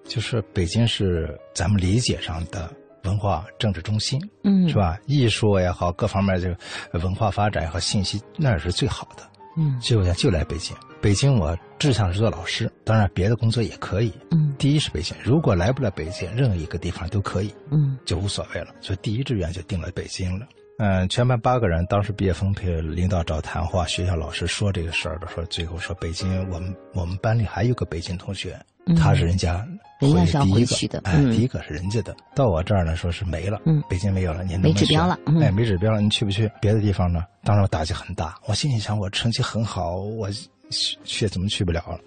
[0.05, 2.71] 就是北京是咱们理解上的
[3.03, 4.97] 文化政治中心，嗯，是吧？
[5.07, 9.23] 艺术也好，各方面这个文化发展也好，信息那是最好的，
[9.57, 9.79] 嗯。
[9.79, 14.55] 就就来北京，北京我志向是做老师，当然别的工作也可以，嗯。
[14.57, 18.67] 第一是北京，如果来不了北京，任何一个地方都可以，嗯，就无所谓了。
[18.81, 20.47] 所以第一志愿就定了北京了。
[20.77, 28.59] 嗯，全班八个人，当时毕业分配，领导找谈话，学校老师说这个事儿的时候，最后说北京，我们我们班里还有个北京同学。
[28.95, 29.65] 他是人家，
[29.99, 32.15] 人家是要回去的，哎，第一个是人家的。
[32.35, 37.23] 到我这儿呢，说是没了，嗯，北京没有了，您没指标了，哎，没指标了，您去不去别的地方呢？
[37.43, 40.29] 当时我打击很大，我心里想，我成绩很好，我
[40.69, 41.99] 去怎么去不了了？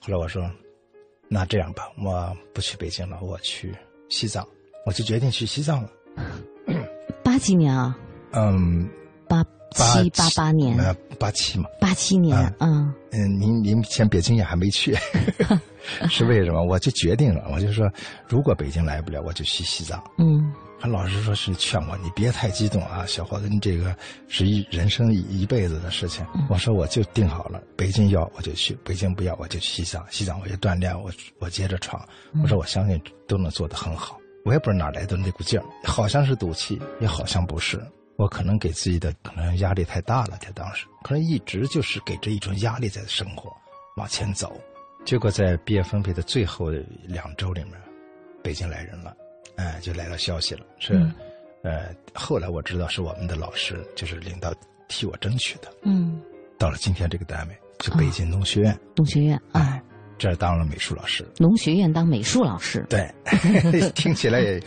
[0.00, 0.50] 后来我说，
[1.28, 3.74] 那这样吧，我不去北京了，我去
[4.08, 4.46] 西藏，
[4.86, 5.90] 我就决定去西藏了。
[7.22, 7.96] 八几年啊？
[8.32, 8.88] 嗯，
[9.28, 9.44] 八。
[9.76, 14.96] 七八八年，呃，八七嘛，八七年，嗯，嗯，您您前北京也还没去，
[16.08, 16.62] 是为什么？
[16.64, 17.90] 我就决定了，我就说，
[18.28, 20.02] 如果北京来不了，我就去西藏。
[20.18, 23.94] 嗯，他老师说是劝我，你别太激动啊，小伙子，你这个
[24.28, 26.24] 是一人生一一辈子的事情。
[26.48, 32.02] 我说我就定好了，北京要我就去，北京不要我就去西藏，西藏我就锻炼，我我接着闯。
[32.42, 37.80] 我说我相信都能做得很好，我也不知道哪来的那股劲儿，好像是赌气，也好像不是。
[38.16, 43.54] 我可能给自己的可能压力太大了，在当时可能一直就是给这一种压力在生活，
[43.96, 44.58] 往前走。
[45.04, 46.70] 结果在毕业分配的最后
[47.04, 47.74] 两周里面，
[48.42, 49.16] 北京来人了，
[49.56, 50.94] 哎，就来了消息了，是，
[51.62, 54.52] 呃，后来我知道是我们的老师，就是领导
[54.88, 55.72] 替我争取的。
[55.82, 56.20] 嗯，
[56.58, 58.76] 到了今天这个单位，就北京农学院。
[58.96, 59.80] 农学院，哎，
[60.18, 61.24] 这儿当了美术老师。
[61.38, 63.08] 农学院当美术老师，对，
[63.94, 64.60] 听起来也，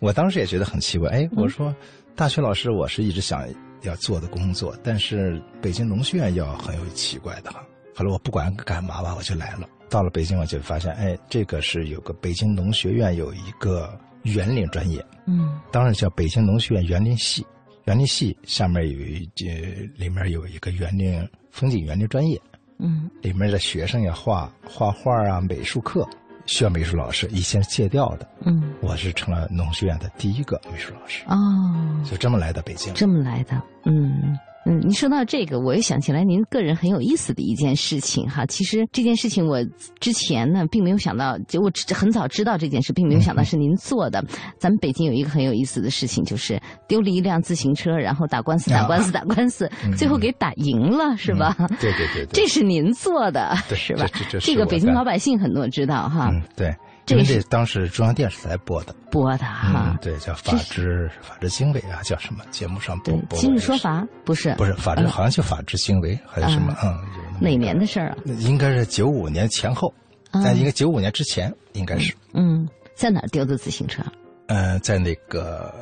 [0.00, 1.10] 我当时也觉得很奇怪。
[1.10, 1.72] 哎，我说。
[2.16, 3.44] 大学老师，我是一直想
[3.82, 7.60] 要做的工作，但是北京农学院要很有奇怪的哈。
[7.92, 9.68] 后来我不管干嘛吧，我就来了。
[9.90, 17.44] 到了北京，我就发现，哎，这个是有个北京农学院有一个园林专业，嗯，当然叫北京农学院园林系。
[17.86, 22.40] 园林系下面有一节，里面有一个园林风景园林专业，
[22.78, 26.08] 嗯，里面的学生也画画画啊，美术课。
[26.46, 34.38] 需要美术老师，以前借调的，嗯，我是成了农学院的第一个美术老师，哦，就这么来的北京，这么来的，嗯。
[34.66, 38.46] 嗯，您说到这个，我又想起来您个人很有意思的一件事情哈。
[38.46, 39.62] 其实这件事情我
[40.00, 44.24] 之前呢并没有想到，就我很早知道这件事，并没有想到是您做的。
[44.58, 51.54] 咱们北京有一个很有意思的事情，就是丢了一辆自行车，然后打官司，打官司，打官司，最后给打赢了，是吧？
[51.80, 54.06] 对对对，这是您做的，是吧？
[54.30, 56.30] 这这个北京老百姓很多知道哈。
[56.32, 56.74] 嗯，对。
[57.08, 63.14] 因为这当时中央电视台播的，播的哈，对，叫法制法制经纬啊，叫什么节目上播？
[63.36, 64.54] 今日说法不是？
[64.54, 66.74] 不是法制，好像叫法制经纬还是什么？
[66.82, 66.98] 嗯，
[67.40, 68.16] 哪年的事儿啊？
[68.38, 69.92] 应该是九五年前后，
[70.32, 72.14] 但应该九五年之前应该是。
[72.32, 74.02] 嗯，在哪儿丢的自行车？
[74.46, 75.74] 呃，在那个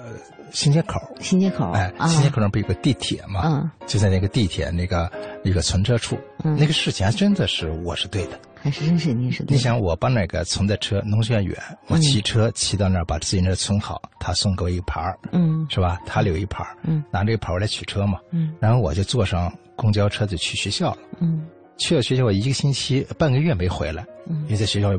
[0.53, 1.01] 新街口。
[1.21, 3.43] 新街口，哎，新街口上不有个地铁嘛？
[3.45, 5.11] 嗯，就在那个地铁那个
[5.45, 8.39] 一个存车处，那个事情还真的是我是对的。
[8.63, 9.45] 还是真是您是？
[9.49, 11.59] 你想，我把那个存的车，农学院远，
[11.89, 16.01] 我骑车骑到那儿，把自行车存好，他送给我一个牌儿，嗯，是吧？
[16.07, 20.99] 他留一牌儿，嗯，拿这个牌儿来取车嘛，嗯，然后我就坐上公交车就去学校了。
[21.19, 21.45] 嗯，
[21.77, 24.93] 去了学校，我一个星期半个月没回来，因为在学校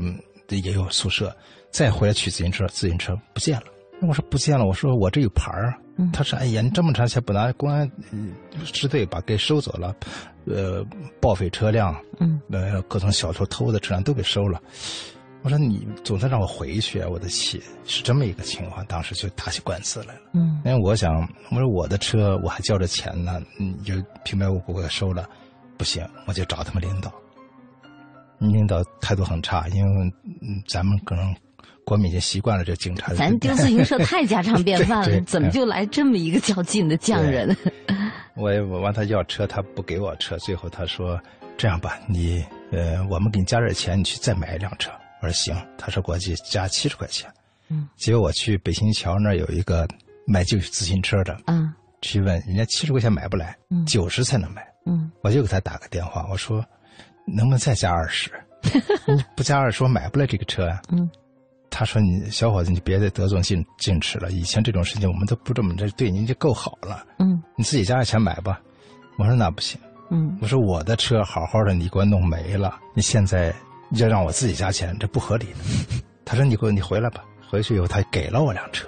[0.50, 1.34] 也有宿舍。
[1.72, 3.64] 再回来取自行车，自行车不见了。
[4.00, 5.74] 那我说不见了，我说我这有牌儿。
[6.12, 7.90] 他说：“哎呀，你这么长时间不拿公安
[8.66, 9.96] 支队把给收走了，
[10.46, 10.84] 呃，
[11.22, 14.62] 报废车辆，嗯，呃，各种小偷偷的车辆都给收了。”
[15.44, 20.22] 我说：“你总算让我回去啊！”我的气是这么一个情况，当时就打起官司来了。
[20.34, 21.14] 嗯，因为我想，
[21.52, 25.30] 我说我的车我还交着钱呢，你就平白无故给收了，
[25.78, 27.14] 不行，我就找他们领导。
[28.40, 30.14] 领导态度很差，因为
[30.68, 31.36] 咱们可能。
[31.86, 33.14] 国民已经习惯了这警察。
[33.14, 37.56] 咱丢自行车太家常便饭了， 怎么就来这么一个较劲的匠人？
[38.36, 40.38] 我我问他要车，他不给我车。
[40.40, 41.20] 最后他说
[41.58, 47.30] ：“这样吧，你呃，我们给你加点钱，你去再买一辆车。”我说：“行。”他说：“国际加七十块钱。”
[47.70, 47.88] 嗯。
[47.96, 49.88] 结果我去北新桥那儿有一个
[50.26, 51.72] 卖旧自行车的，嗯，
[52.02, 53.56] 去问人家七十块钱买不来，
[53.86, 54.66] 九十才能买。
[54.88, 55.12] 嗯。
[55.22, 56.66] 我就给他打个电话，我说
[57.28, 58.32] ：“能不能再加二十？
[59.36, 61.08] 不加二十，我买不来这个车呀。”嗯。
[61.76, 64.32] 他说：“你小伙子，你别再得寸进进尺了。
[64.32, 67.04] 以前这种事情我们都不这么着，对您就够好了。
[67.18, 68.62] 嗯，你自己加点钱买吧。”
[69.18, 69.80] 我说：“那不行。”
[70.12, 73.52] 嗯，我说：“我的车好好的，你给我弄没了，你现在
[73.94, 76.02] 要让我自己加钱，这不合理的。
[76.24, 78.88] ”他说：“你给我，你回来吧。”回去以后，他给了我辆车，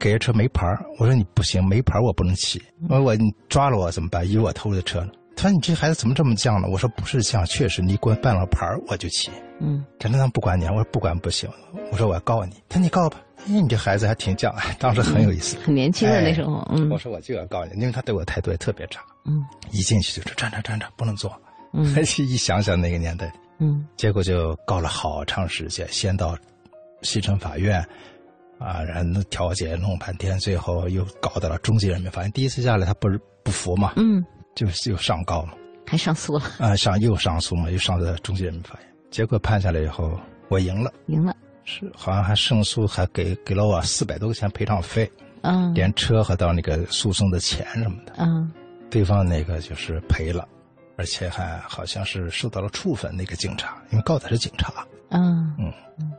[0.00, 0.66] 给了车没牌
[0.98, 2.60] 我说：“你不行，没牌我不能骑。
[2.88, 4.28] 我我你抓了我怎么办？
[4.28, 9.30] 以为我偷的车呢？”他说：“你这孩子怎么这么犟呢？”我说：“不是犟，确实你给我办了牌我就骑。”
[9.60, 11.48] 嗯，陈正堂不管你，我说不管不行，
[11.90, 12.54] 我说我要告你。
[12.68, 16.66] 他说你告吧，哎，你这孩子还挺犟，当时很有意思，很年轻的那时候。
[16.70, 19.00] 嗯，我说我就要告你，因为他对我态度也特别差。
[19.24, 21.30] 嗯，一进去就说站着站着不能坐。
[21.72, 21.84] 嗯，
[22.18, 26.36] 一想想那个年代，嗯，结果就告了好长时间，先到
[27.02, 27.80] 西城法院，
[28.58, 32.32] 啊，然后调解弄半天，最后又搞到了中级人民法院。
[32.32, 34.24] 第一次下来他不是不服嘛，嗯。
[34.54, 35.52] 就又上告嘛，
[35.86, 36.74] 还上诉了啊？
[36.74, 37.70] 上又上诉嘛？
[37.70, 41.34] 又上到中级人民法院，结果判下来以后，我赢了，赢了，
[41.64, 45.10] 是好像还胜诉，还给给了我四百多块钱赔偿费，
[45.42, 48.50] 嗯，连车和到那个诉讼的钱什么的，嗯，
[48.90, 50.46] 对方那个就是赔了，
[50.96, 54.72] 而且还好像是受到了处分，那个警察，因为告的是警察，
[55.10, 55.54] 嗯。
[55.58, 55.72] 嗯，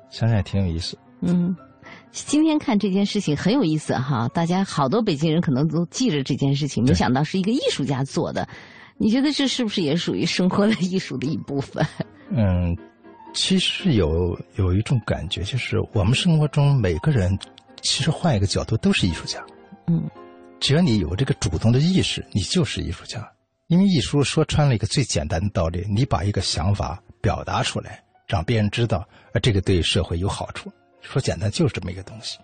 [0.09, 1.55] 想想也挺有意思，嗯。
[2.11, 8.47] 今天看这件事情很有意思哈，大家好多北京人可能都记着这件事情，没想到是一个艺术家做的。
[8.97, 11.85] 你觉得这是不是也属于生活的艺术的一部分？
[12.31, 12.77] 嗯，
[13.33, 17.37] 其实有有一种感觉，就是我们生活中每个人，
[17.81, 19.43] 其实换一个角度都是艺术家。
[19.87, 20.09] 嗯，
[20.59, 23.27] 只要你有这个主动的意识，你就是艺术家。
[23.67, 28.97] 因为艺术说穿了一个最简单的道理，你把一个想法表达出来，让别人知道，
[29.31, 30.71] 啊这个对社会有好处。
[31.01, 32.37] 说简单就是这么一个东西，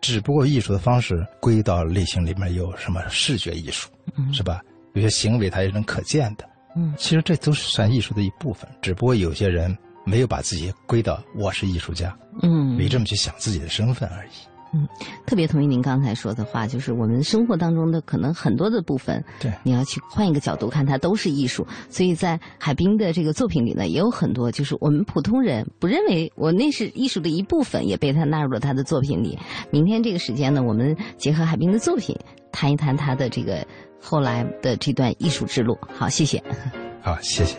[0.00, 3.90] 只不过艺术的方式归到类型里面有什么视觉艺术，
[4.32, 4.62] 是吧？
[4.94, 14.30] 有些行为它也能可见的，嗯，其实这都是算艺术的一部分，只不过有些人没有把自己归到我是艺术家，嗯，没这么去想自己的身份而已。
[14.74, 14.86] 嗯，
[15.26, 21.66] 特别同意您刚才说的话，就是我们生活当中的可能很多的部分，对，你要去换一个角度看，它都是艺术。
[21.88, 29.38] 所以在海滨的这个作品里呢，也有很多就是我们普通人不认为我那是艺术的一部分，也被他纳入了他的作品里。
[29.70, 32.14] 明天这个时间呢，我们结合海滨的作品，
[32.52, 33.66] 谈一谈他的这个
[34.00, 35.76] 后来的这段艺术之路。
[35.94, 36.42] 好，谢谢。
[37.02, 37.56] 好，谢谢。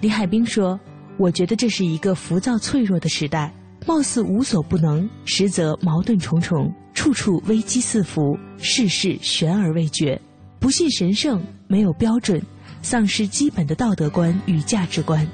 [0.00, 0.78] 李海滨说
[1.18, 3.52] ：“我觉得这是一个浮躁脆弱的时代。”
[3.86, 10.20] 貌似无所不能，实则矛盾重重，处处危机四伏，事事悬而未决。
[10.58, 12.38] 不信神圣，没有标准，
[12.82, 15.26] 丧失基本的道德观与价值观。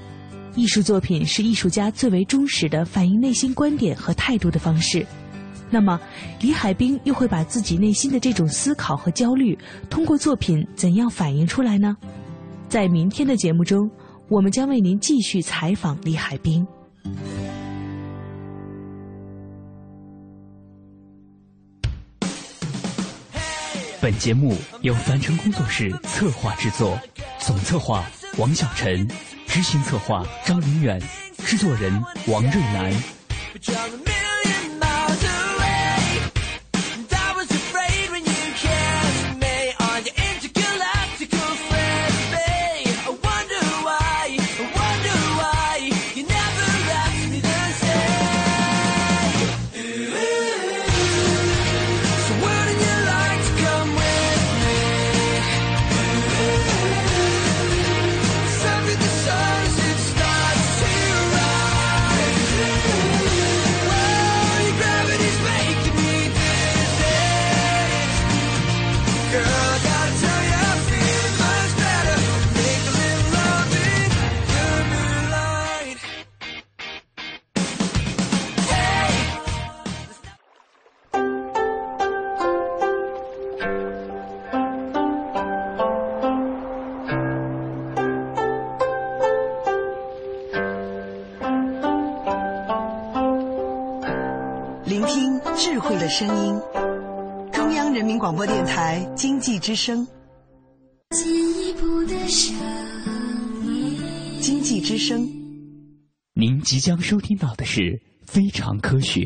[0.54, 5.04] 艺术作品是艺术家最为忠实的反映内心观点和态度的方式。
[5.68, 6.00] 那么，
[6.40, 9.58] 李海滨又会把自己内心的这种思考和焦虑，
[9.90, 11.96] 通过作品怎样反映出来呢？
[12.68, 13.90] 在明天的节目中，
[14.28, 16.66] 我们将为您继续采访李海滨。
[24.00, 26.96] 本节目由凡尘工作室策划制作，
[27.40, 28.04] 总策划
[28.38, 29.08] 王小晨，
[29.46, 31.00] 执行策划张林远，
[31.38, 31.92] 制作人
[32.28, 32.92] 王瑞南。
[99.66, 100.06] 之声。
[101.10, 102.54] 进一步的声
[103.64, 105.28] 音，经济之声。
[106.34, 107.80] 您即将收听到的是
[108.24, 109.20] 《非常科学》，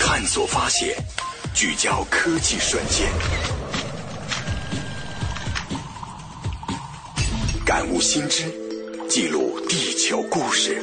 [0.00, 0.96] 探索发现，
[1.54, 3.06] 聚焦科技瞬间，
[7.66, 8.44] 感悟新知，
[9.06, 10.82] 记录地球故事，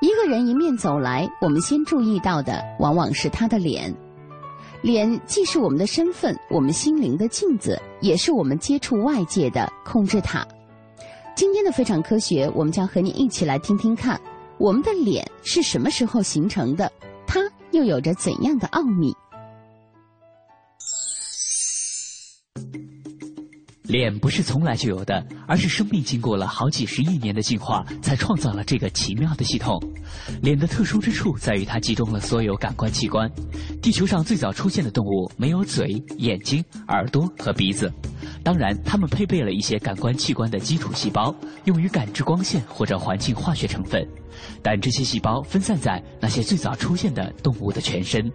[0.00, 3.92] 一个人迎面走来，我们先注意到的往往是他的脸。
[4.80, 10.46] 脸既是我们的身份，我们心灵的镜子，也是我们接触外界的控制塔。
[11.34, 14.20] 今天的非常科学，我们将和你一起来听听看，
[14.56, 16.92] 我们的脸是什么时候形成的，
[17.26, 17.40] 它
[17.72, 19.12] 又有着怎样的奥秘。
[23.88, 29.80] 脸不是从来就有的，而是生命经过了好几十亿年的进化，才创造了这个奇妙的系统。
[30.42, 33.30] 脸的特殊之处在于它集中了所有感官器官。
[33.80, 37.90] 地球上最早出现的动物没有嘴、眼睛、耳朵和鼻子，
[38.44, 41.34] 当然，它们配备了一些感官器官的基础细胞，
[41.64, 44.06] 用于感知光线或者环境化学成分，
[44.62, 48.30] 但这些细胞分散在那些最早出现的动物的全身。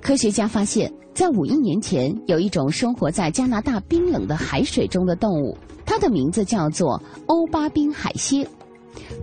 [0.00, 8.46] 科学家发现，在五亿年前，有一种生活在加拿大冰冷的海水中的动物，它的名字叫做欧巴冰海蝎。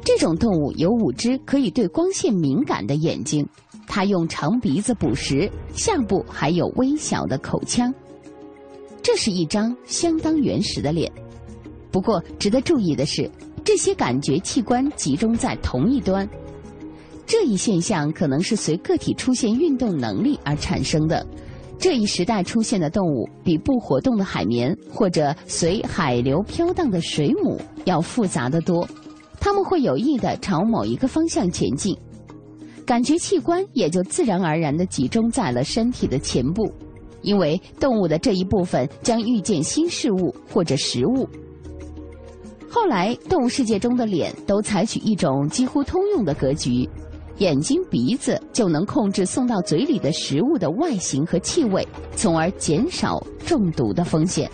[0.06, 3.46] 这种动物有五只可以对光线敏感的眼睛，
[3.88, 7.94] 它用长鼻子捕食，下部还有微小的口腔。
[9.02, 11.12] 这是一张相当原始的脸。
[11.92, 13.30] 不过，值得注意的是，
[13.64, 16.28] 这些感觉器官集中在同一端。
[17.28, 21.24] 这一现象可能是随个体出现运动能力而产生的。
[21.78, 28.88] 这一时代出现的动物比不活动的海绵或者随海流飘荡的水母要复杂的多。
[29.40, 31.96] 它们会有意地朝某一个方向前进，
[32.86, 36.72] 感觉器官也就自然而然地集中在了身体的前部，
[37.22, 41.28] 因为动物的这一部分将遇见新事物或者食物。
[42.70, 46.90] 后来，动物世界中的脸都采取一种几乎通用的格局。
[47.38, 54.50] 眼睛、鼻子就能控制送到嘴里的食物的外形和气味，从而减少中毒的风险。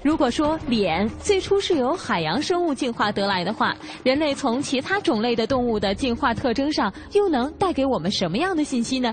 [0.00, 9.12] 如果说脸最初是由海洋生物进化得来的话，人类从其他种类的动物的进化特征上又能带给我们什么样的信息呢？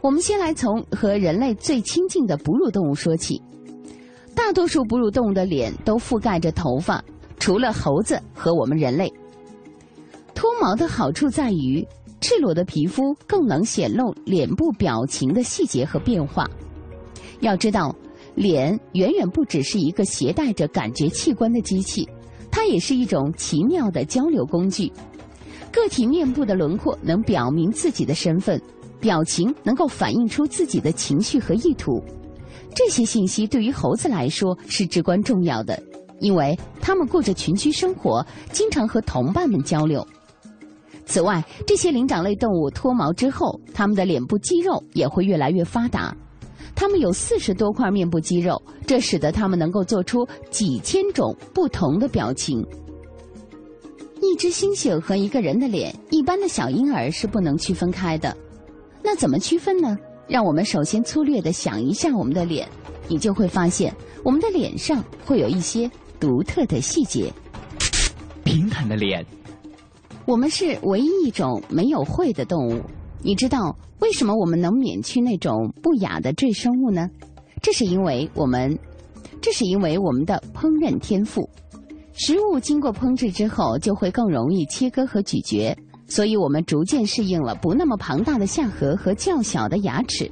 [0.00, 3.40] 我们先来从和人类最亲近的哺乳动物说起。
[4.34, 7.02] 大多数哺乳动物的脸都覆盖着头发，
[7.38, 9.12] 除了猴子和我们人类。
[10.38, 11.84] 脱毛的好处在于，
[12.20, 16.48] 赤裸的皮肤更能显露脸部表情的细节和变化。
[17.40, 17.92] 要知道，
[18.36, 22.08] 脸远远不只是一个携带着感觉器官的机器，
[22.52, 24.92] 它也是一种奇妙的交流工具。
[25.72, 28.62] 个体面部的轮廓能表明自己的身份，
[29.00, 32.00] 表情能够反映出自己的情绪和意图。
[32.76, 35.82] 这些信息对于猴子来说是至关重要的，
[36.20, 40.06] 因为它们过着群居生活，经常和同伴们交流。
[41.08, 46.14] 此外，这些灵长类动物脱毛之后，它们的脸部肌肉也会越来越发达。
[46.74, 52.62] 它们有四十多块面部肌肉，这使得它们能够做出几千种不同的表情。
[54.20, 58.36] 一只猩猩和一个人的脸，一般的小婴儿是不能区分开的。
[59.02, 59.96] 那怎么区分呢？
[60.28, 62.68] 让我们首先粗略的想一下我们的脸，
[63.08, 65.90] 你就会发现，我们的脸上会有一些
[66.20, 67.32] 独特的细节。
[68.44, 69.24] 平坦的脸。
[70.28, 72.82] 我们是唯一一种没有喙的动物。
[73.22, 77.08] 你知道为什么我们能免去那种不雅的赘生物呢？
[77.62, 78.78] 这是因为我们，
[79.40, 81.48] 这是因为我们的烹饪天赋。
[82.12, 85.74] 食物经过烹制之后，就会更容易切割和咀嚼，
[86.08, 90.30] 所以我们逐渐适应了不那么庞大的下颌和较小的牙齿。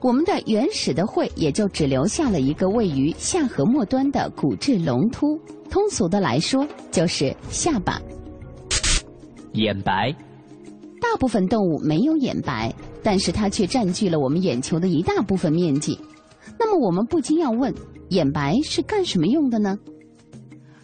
[0.00, 8.00] 我们的原始的喙也就只留下了一个位于下颌末端的骨质隆突，通俗的来说就是下巴。
[9.52, 10.14] 眼白，
[11.00, 12.72] 大部分动物没有眼白，
[13.02, 15.98] 但是它却占据了我们眼球的一大部分面积。
[16.58, 17.74] 那么我们不禁要问：
[18.10, 19.78] 眼白是干什么用的呢？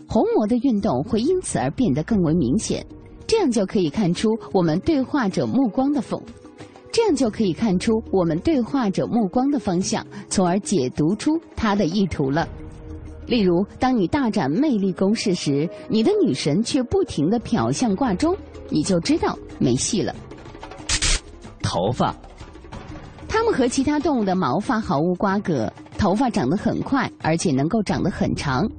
[0.09, 2.85] 虹膜的运动会因此而变得更为明显，
[3.27, 6.21] 这样就可以看出我们对话者目光的风，
[6.93, 12.49] 这样就可以看出我们对话者目光的方向，从而解读出他的意图了。
[13.27, 18.37] 例如，当你大展魅力攻势时，你的女神却不停的瞟向挂钟，
[18.71, 20.15] 你就知道没戏了。
[21.61, 22.15] 头发，
[23.29, 28.71] 它们和其他动物的毛发毫无瓜葛，头发长得很快，而且能够长得很长。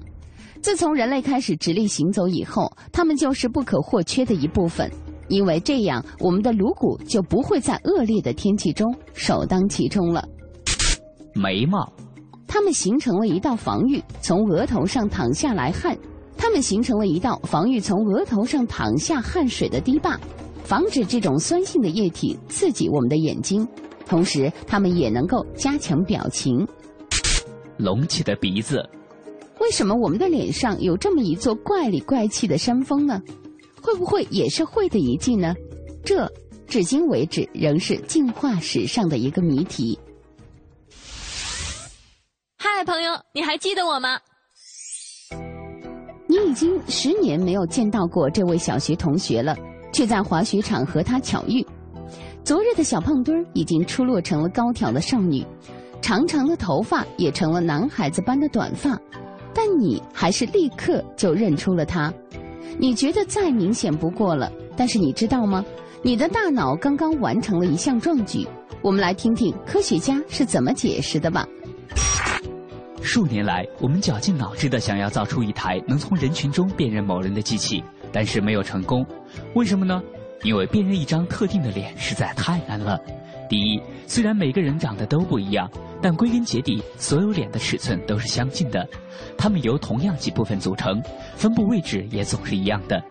[0.61, 4.89] 自从人类开始直立行走以后，它们就是不可或缺的一部分，
[5.27, 10.25] 因为这样我们的颅骨就不会在恶劣的天气中首当其冲了。
[11.33, 11.91] 眉毛。
[12.47, 15.95] 它们形成了一道防御，从额头上淌下来汗；
[16.37, 20.17] 它们形成了一道防御从额头上淌下汗水的堤坝，
[20.63, 23.67] 防止这种酸性的液体刺激我们的眼睛。
[24.05, 26.65] 同时，它们也能够加强表情。
[27.77, 28.81] 隆起的鼻子，
[29.59, 33.21] 为什么我们的脸上有这么一座怪里怪气的山峰呢？
[33.81, 35.53] 会不会也是会的遗迹呢？
[36.03, 36.31] 这
[36.65, 39.99] 至今为止仍是进化史上的一个谜题。
[42.87, 44.17] 朋友，你还记得我吗？
[46.25, 49.53] 你已经十年没有见到过这位小学同学了，
[49.91, 51.67] 却在滑雪场和他巧遇。
[52.45, 55.45] 昨日的小胖墩儿已经出落成了高挑的少女，
[56.01, 58.97] 长长的头发也成了男孩子般的短发，
[59.53, 62.13] 但你还是立刻就认出了他。
[62.79, 65.61] 你觉得再明显不过了，但是你知道吗？
[66.01, 68.47] 你的大脑刚刚完成了一项壮举。
[68.81, 71.45] 我们来听听科学家是怎么解释的吧。
[73.07, 77.81] 数年来，我们绞尽脑汁的想要造出一台能从人群中辨认某人的机器，
[78.11, 79.03] 但是没有成功。
[79.55, 80.03] 为什么呢？
[80.43, 82.99] 因为辨认一张特定的脸实在太难了。
[83.49, 88.85] 第一，虽然每个人长得都不一样，但归根结底，所有脸的尺寸都是相近的。
[89.37, 91.01] 它们由同样几部分组成，
[91.33, 93.01] 分布位置也总是一样的，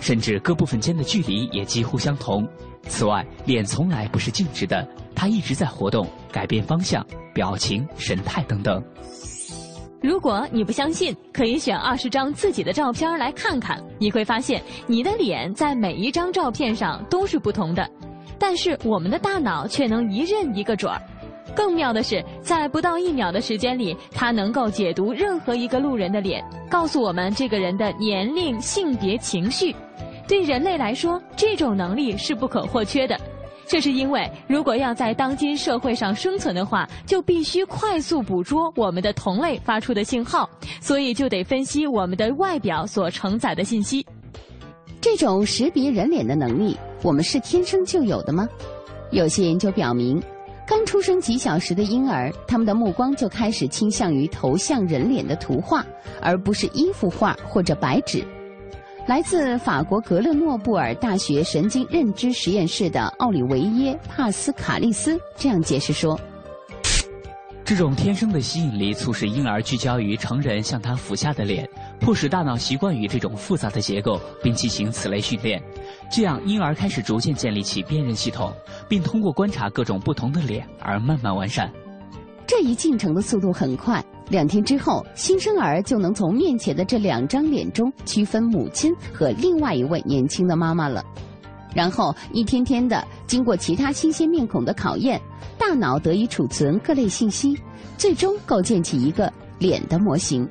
[0.00, 2.46] 甚至各部分间的距离也几乎相同。
[2.88, 8.82] 此外，脸从来不是静止的，它一直在活动、改变方向、表情、神态等等。
[10.04, 17.88] 如果你不相信，可以选二十张自己的照片来看看，你会发现你的脸在每一张照片上都是不同的，
[18.38, 21.00] 但是我们的大脑却能一认一个准儿。
[21.56, 29.74] 更妙的是，在不到一秒的时间里，它能够解读任何一个路人的脸，告诉我们这个人的年龄、性别、情绪。
[30.28, 33.18] 对人类来说，这种能力是不可或缺的。
[33.66, 40.48] 这是因为，如果要在当今社会上生存的话，就必须快速捕捉我们的同类发出的信号，
[40.80, 44.06] 所以就得分析我们的外表所承载的信息。
[45.00, 48.48] 这种识别人脸的能力，我们是天生就有的吗？
[49.10, 50.22] 有些研究表明，
[50.66, 55.84] 刚出生几小时的婴儿，他们的目光就开始倾向于投向人脸的图画，
[56.20, 58.24] 而不是衣服画或者白纸。
[59.06, 66.18] 来自法国格勒诺布尔大学神经认知实验室的奥里维耶·帕斯卡利斯这样解释说
[67.66, 71.68] ：“这种天生的吸引力促使婴儿聚焦于成人向他俯下的脸，
[72.00, 75.62] 迫使大脑习惯于这种复杂的结构，并进行此类训练。
[76.10, 78.54] 这样，婴儿开始逐渐建立起辨认系统，
[78.88, 81.70] 并通过观察各种不同的脸而慢慢完善。
[82.46, 91.04] 这一进程的速度很快。”两天之后，新生儿就能从面前的这两张脸中区分母亲和另外一位年轻的妈妈了。
[91.74, 95.20] 然后一天天的经过其他新鲜面孔的考验，
[95.58, 97.58] 大脑得以储存各类信息，
[97.98, 100.48] 最终构建起一个脸的模型。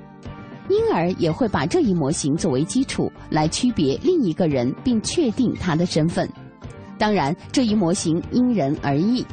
[0.70, 6.30] 婴儿也会把这一模型作为基础来区别另一个人，并确定他的身份。
[6.98, 9.26] 当然，这一模型因人而异。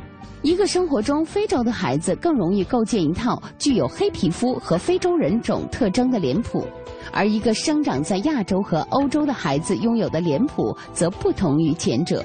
[0.42, 6.64] 一个生活中非洲的孩子更容易构建一套具有黑皮肤和非洲人种特征的脸谱，
[7.12, 12.24] 而一个生长在亚洲和欧洲的孩子拥有的脸谱则不同于前者。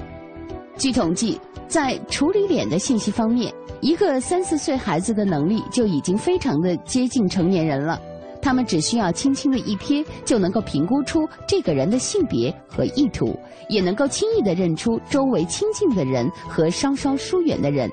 [0.78, 1.38] 据统计，
[1.68, 3.52] 在处理脸的信息方面，
[3.82, 8.00] 一个三四岁孩子的能力就已经非常的接近成年人了。
[8.46, 13.36] 他们只需要轻轻的一瞥，就能够评估出这个人的性别和意图，
[13.68, 17.90] 也能够轻易的认出周围亲近的人和稍稍疏远的人。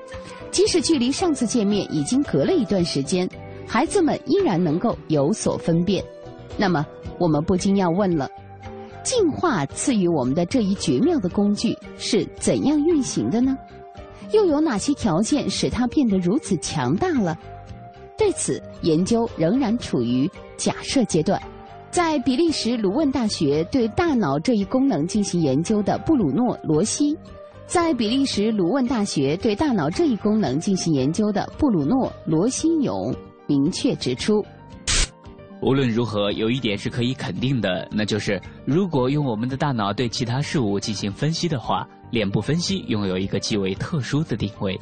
[0.52, 3.28] 即使距离上次见面已经隔了一段时间，
[3.66, 6.04] 孩子们依然能够有所分辨。
[6.56, 6.86] 那么，
[7.18, 8.30] 我们不禁要问了：
[9.02, 13.58] 进化赐予我们的这一绝妙的工具是怎样运行的呢？
[14.30, 17.36] 又有哪些条件使它变得如此强大了？
[18.16, 21.40] 对此研究仍然处于假设阶段。
[21.90, 27.16] 在比利时鲁汶大学对大脑这一功能进行研究的布鲁诺·罗西，
[27.66, 33.14] 在比利时鲁汶大学对大脑这一功能进行研究的布鲁诺·罗西勇
[33.46, 34.44] 明确指出：
[35.62, 44.78] 无论如何，有一点是可以肯定的，那就是如果用我们的大脑对其他事物进行分析的话，脸部分析拥有一个极为特殊的定位。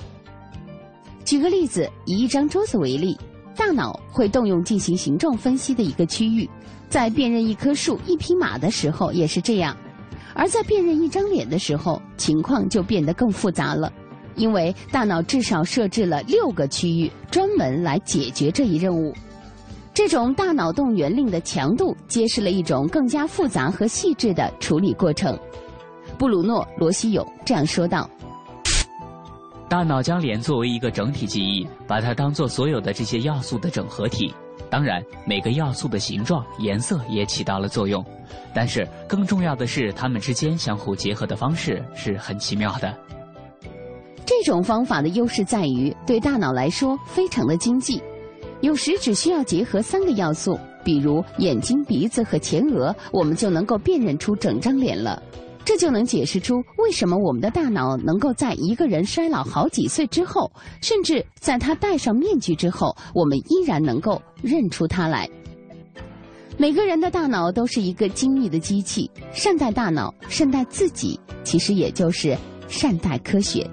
[1.25, 3.17] 举个例子，以一张桌子为例，
[3.57, 6.49] 大脑会动用进行形状分析的一个区域，
[6.89, 9.77] 在辨认一棵树、一匹马的时候也是这样，
[10.35, 13.93] 而在辨认一张脸的时候，情况就变得更复杂了，
[14.35, 19.15] 因为大脑至少设置了六个区域专门来解决这一任务。
[19.95, 25.39] 这种大脑动员令的强度，揭示了一种更加复杂和细致的处理过程。
[26.19, 28.09] 布鲁诺·罗西勇这样说道。
[29.73, 34.31] 大脑将脸作为一个整体记忆，把它当做所有的这些要素的整合体。
[34.69, 38.05] 当然，每个要素的形状、颜色也起到了作用。
[38.55, 42.95] 但是，更重要的是，它们之间相互结合的方式是很奇妙的。
[44.27, 47.99] 这种方法的优势在于，对大脑来说非常的经济。
[48.61, 55.23] 有时只需要结合三个要素，比如眼睛、鼻子和前额，我们就能够辨认出整张脸了。
[55.65, 60.51] 这就能解释出为什么我们的大脑能够在一个人衰老好几岁之后，
[60.81, 65.29] 甚至在他戴上面具之后，我们依然能够认出他来。
[66.59, 72.37] 每个人的大脑都是一个精密的机器，善待大脑，善待自己，其实也就是
[72.69, 73.67] 善待科学。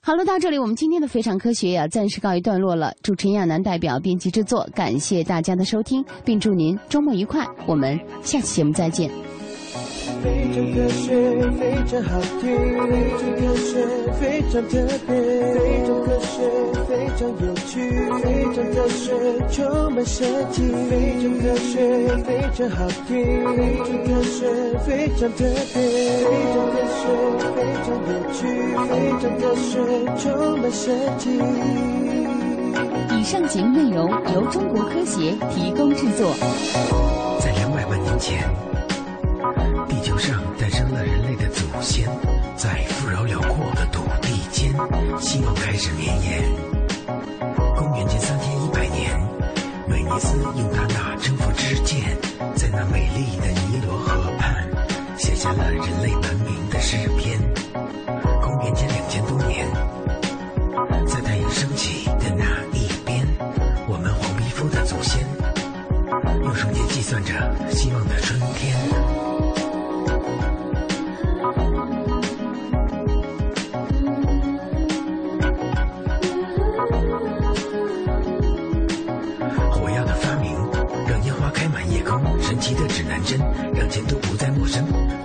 [0.00, 2.92] 好了，到这里我们今天的非常科学呀，暂时告一段落了。
[3.02, 7.46] 主持人亚楠代表编辑制作，感谢大家的收听，并祝您周末愉快。
[7.66, 9.10] 我们下期节目再见。
[10.24, 11.12] 非常科学，
[11.60, 12.48] 非常好听，
[12.88, 13.84] 非常科学，
[14.18, 14.72] 非常特
[15.06, 15.12] 别，
[15.52, 16.40] 非常科学，
[16.88, 17.76] 非常有趣，
[18.22, 19.12] 非常科学，
[19.52, 20.56] 充满神奇，
[20.88, 21.76] 非常科学，
[22.24, 23.12] 非常好听，
[23.54, 24.48] 非常科学，
[24.86, 27.04] 非常特别，非常科学，
[27.52, 28.40] 非常有趣，
[28.88, 29.68] 非常科学，
[30.16, 30.24] 充
[30.58, 30.82] 满神
[31.18, 31.22] 奇。
[33.14, 36.32] 以上节目内容由中国科协提供制作。
[37.40, 38.42] 在两百万年前。
[39.86, 42.08] 地球上诞生了人类的祖先，
[42.56, 44.72] 在富饶辽阔的土地间，
[45.20, 46.42] 希望开始绵延。
[47.76, 49.20] 公元前三千一百年，
[49.86, 52.16] 美尼斯用他那征服之剑，
[52.54, 54.66] 在那美丽的尼罗河畔，
[55.18, 57.38] 写下了人类文明的诗篇。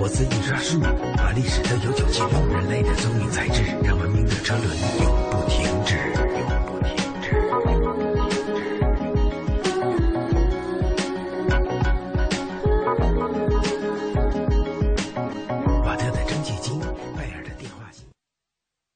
[0.10, 0.30] 自。
[0.30, 0.80] 印刷术
[1.16, 4.68] 把历史的悠久记录，人类的聪明才智，让文明的车轮
[5.02, 5.49] 永不。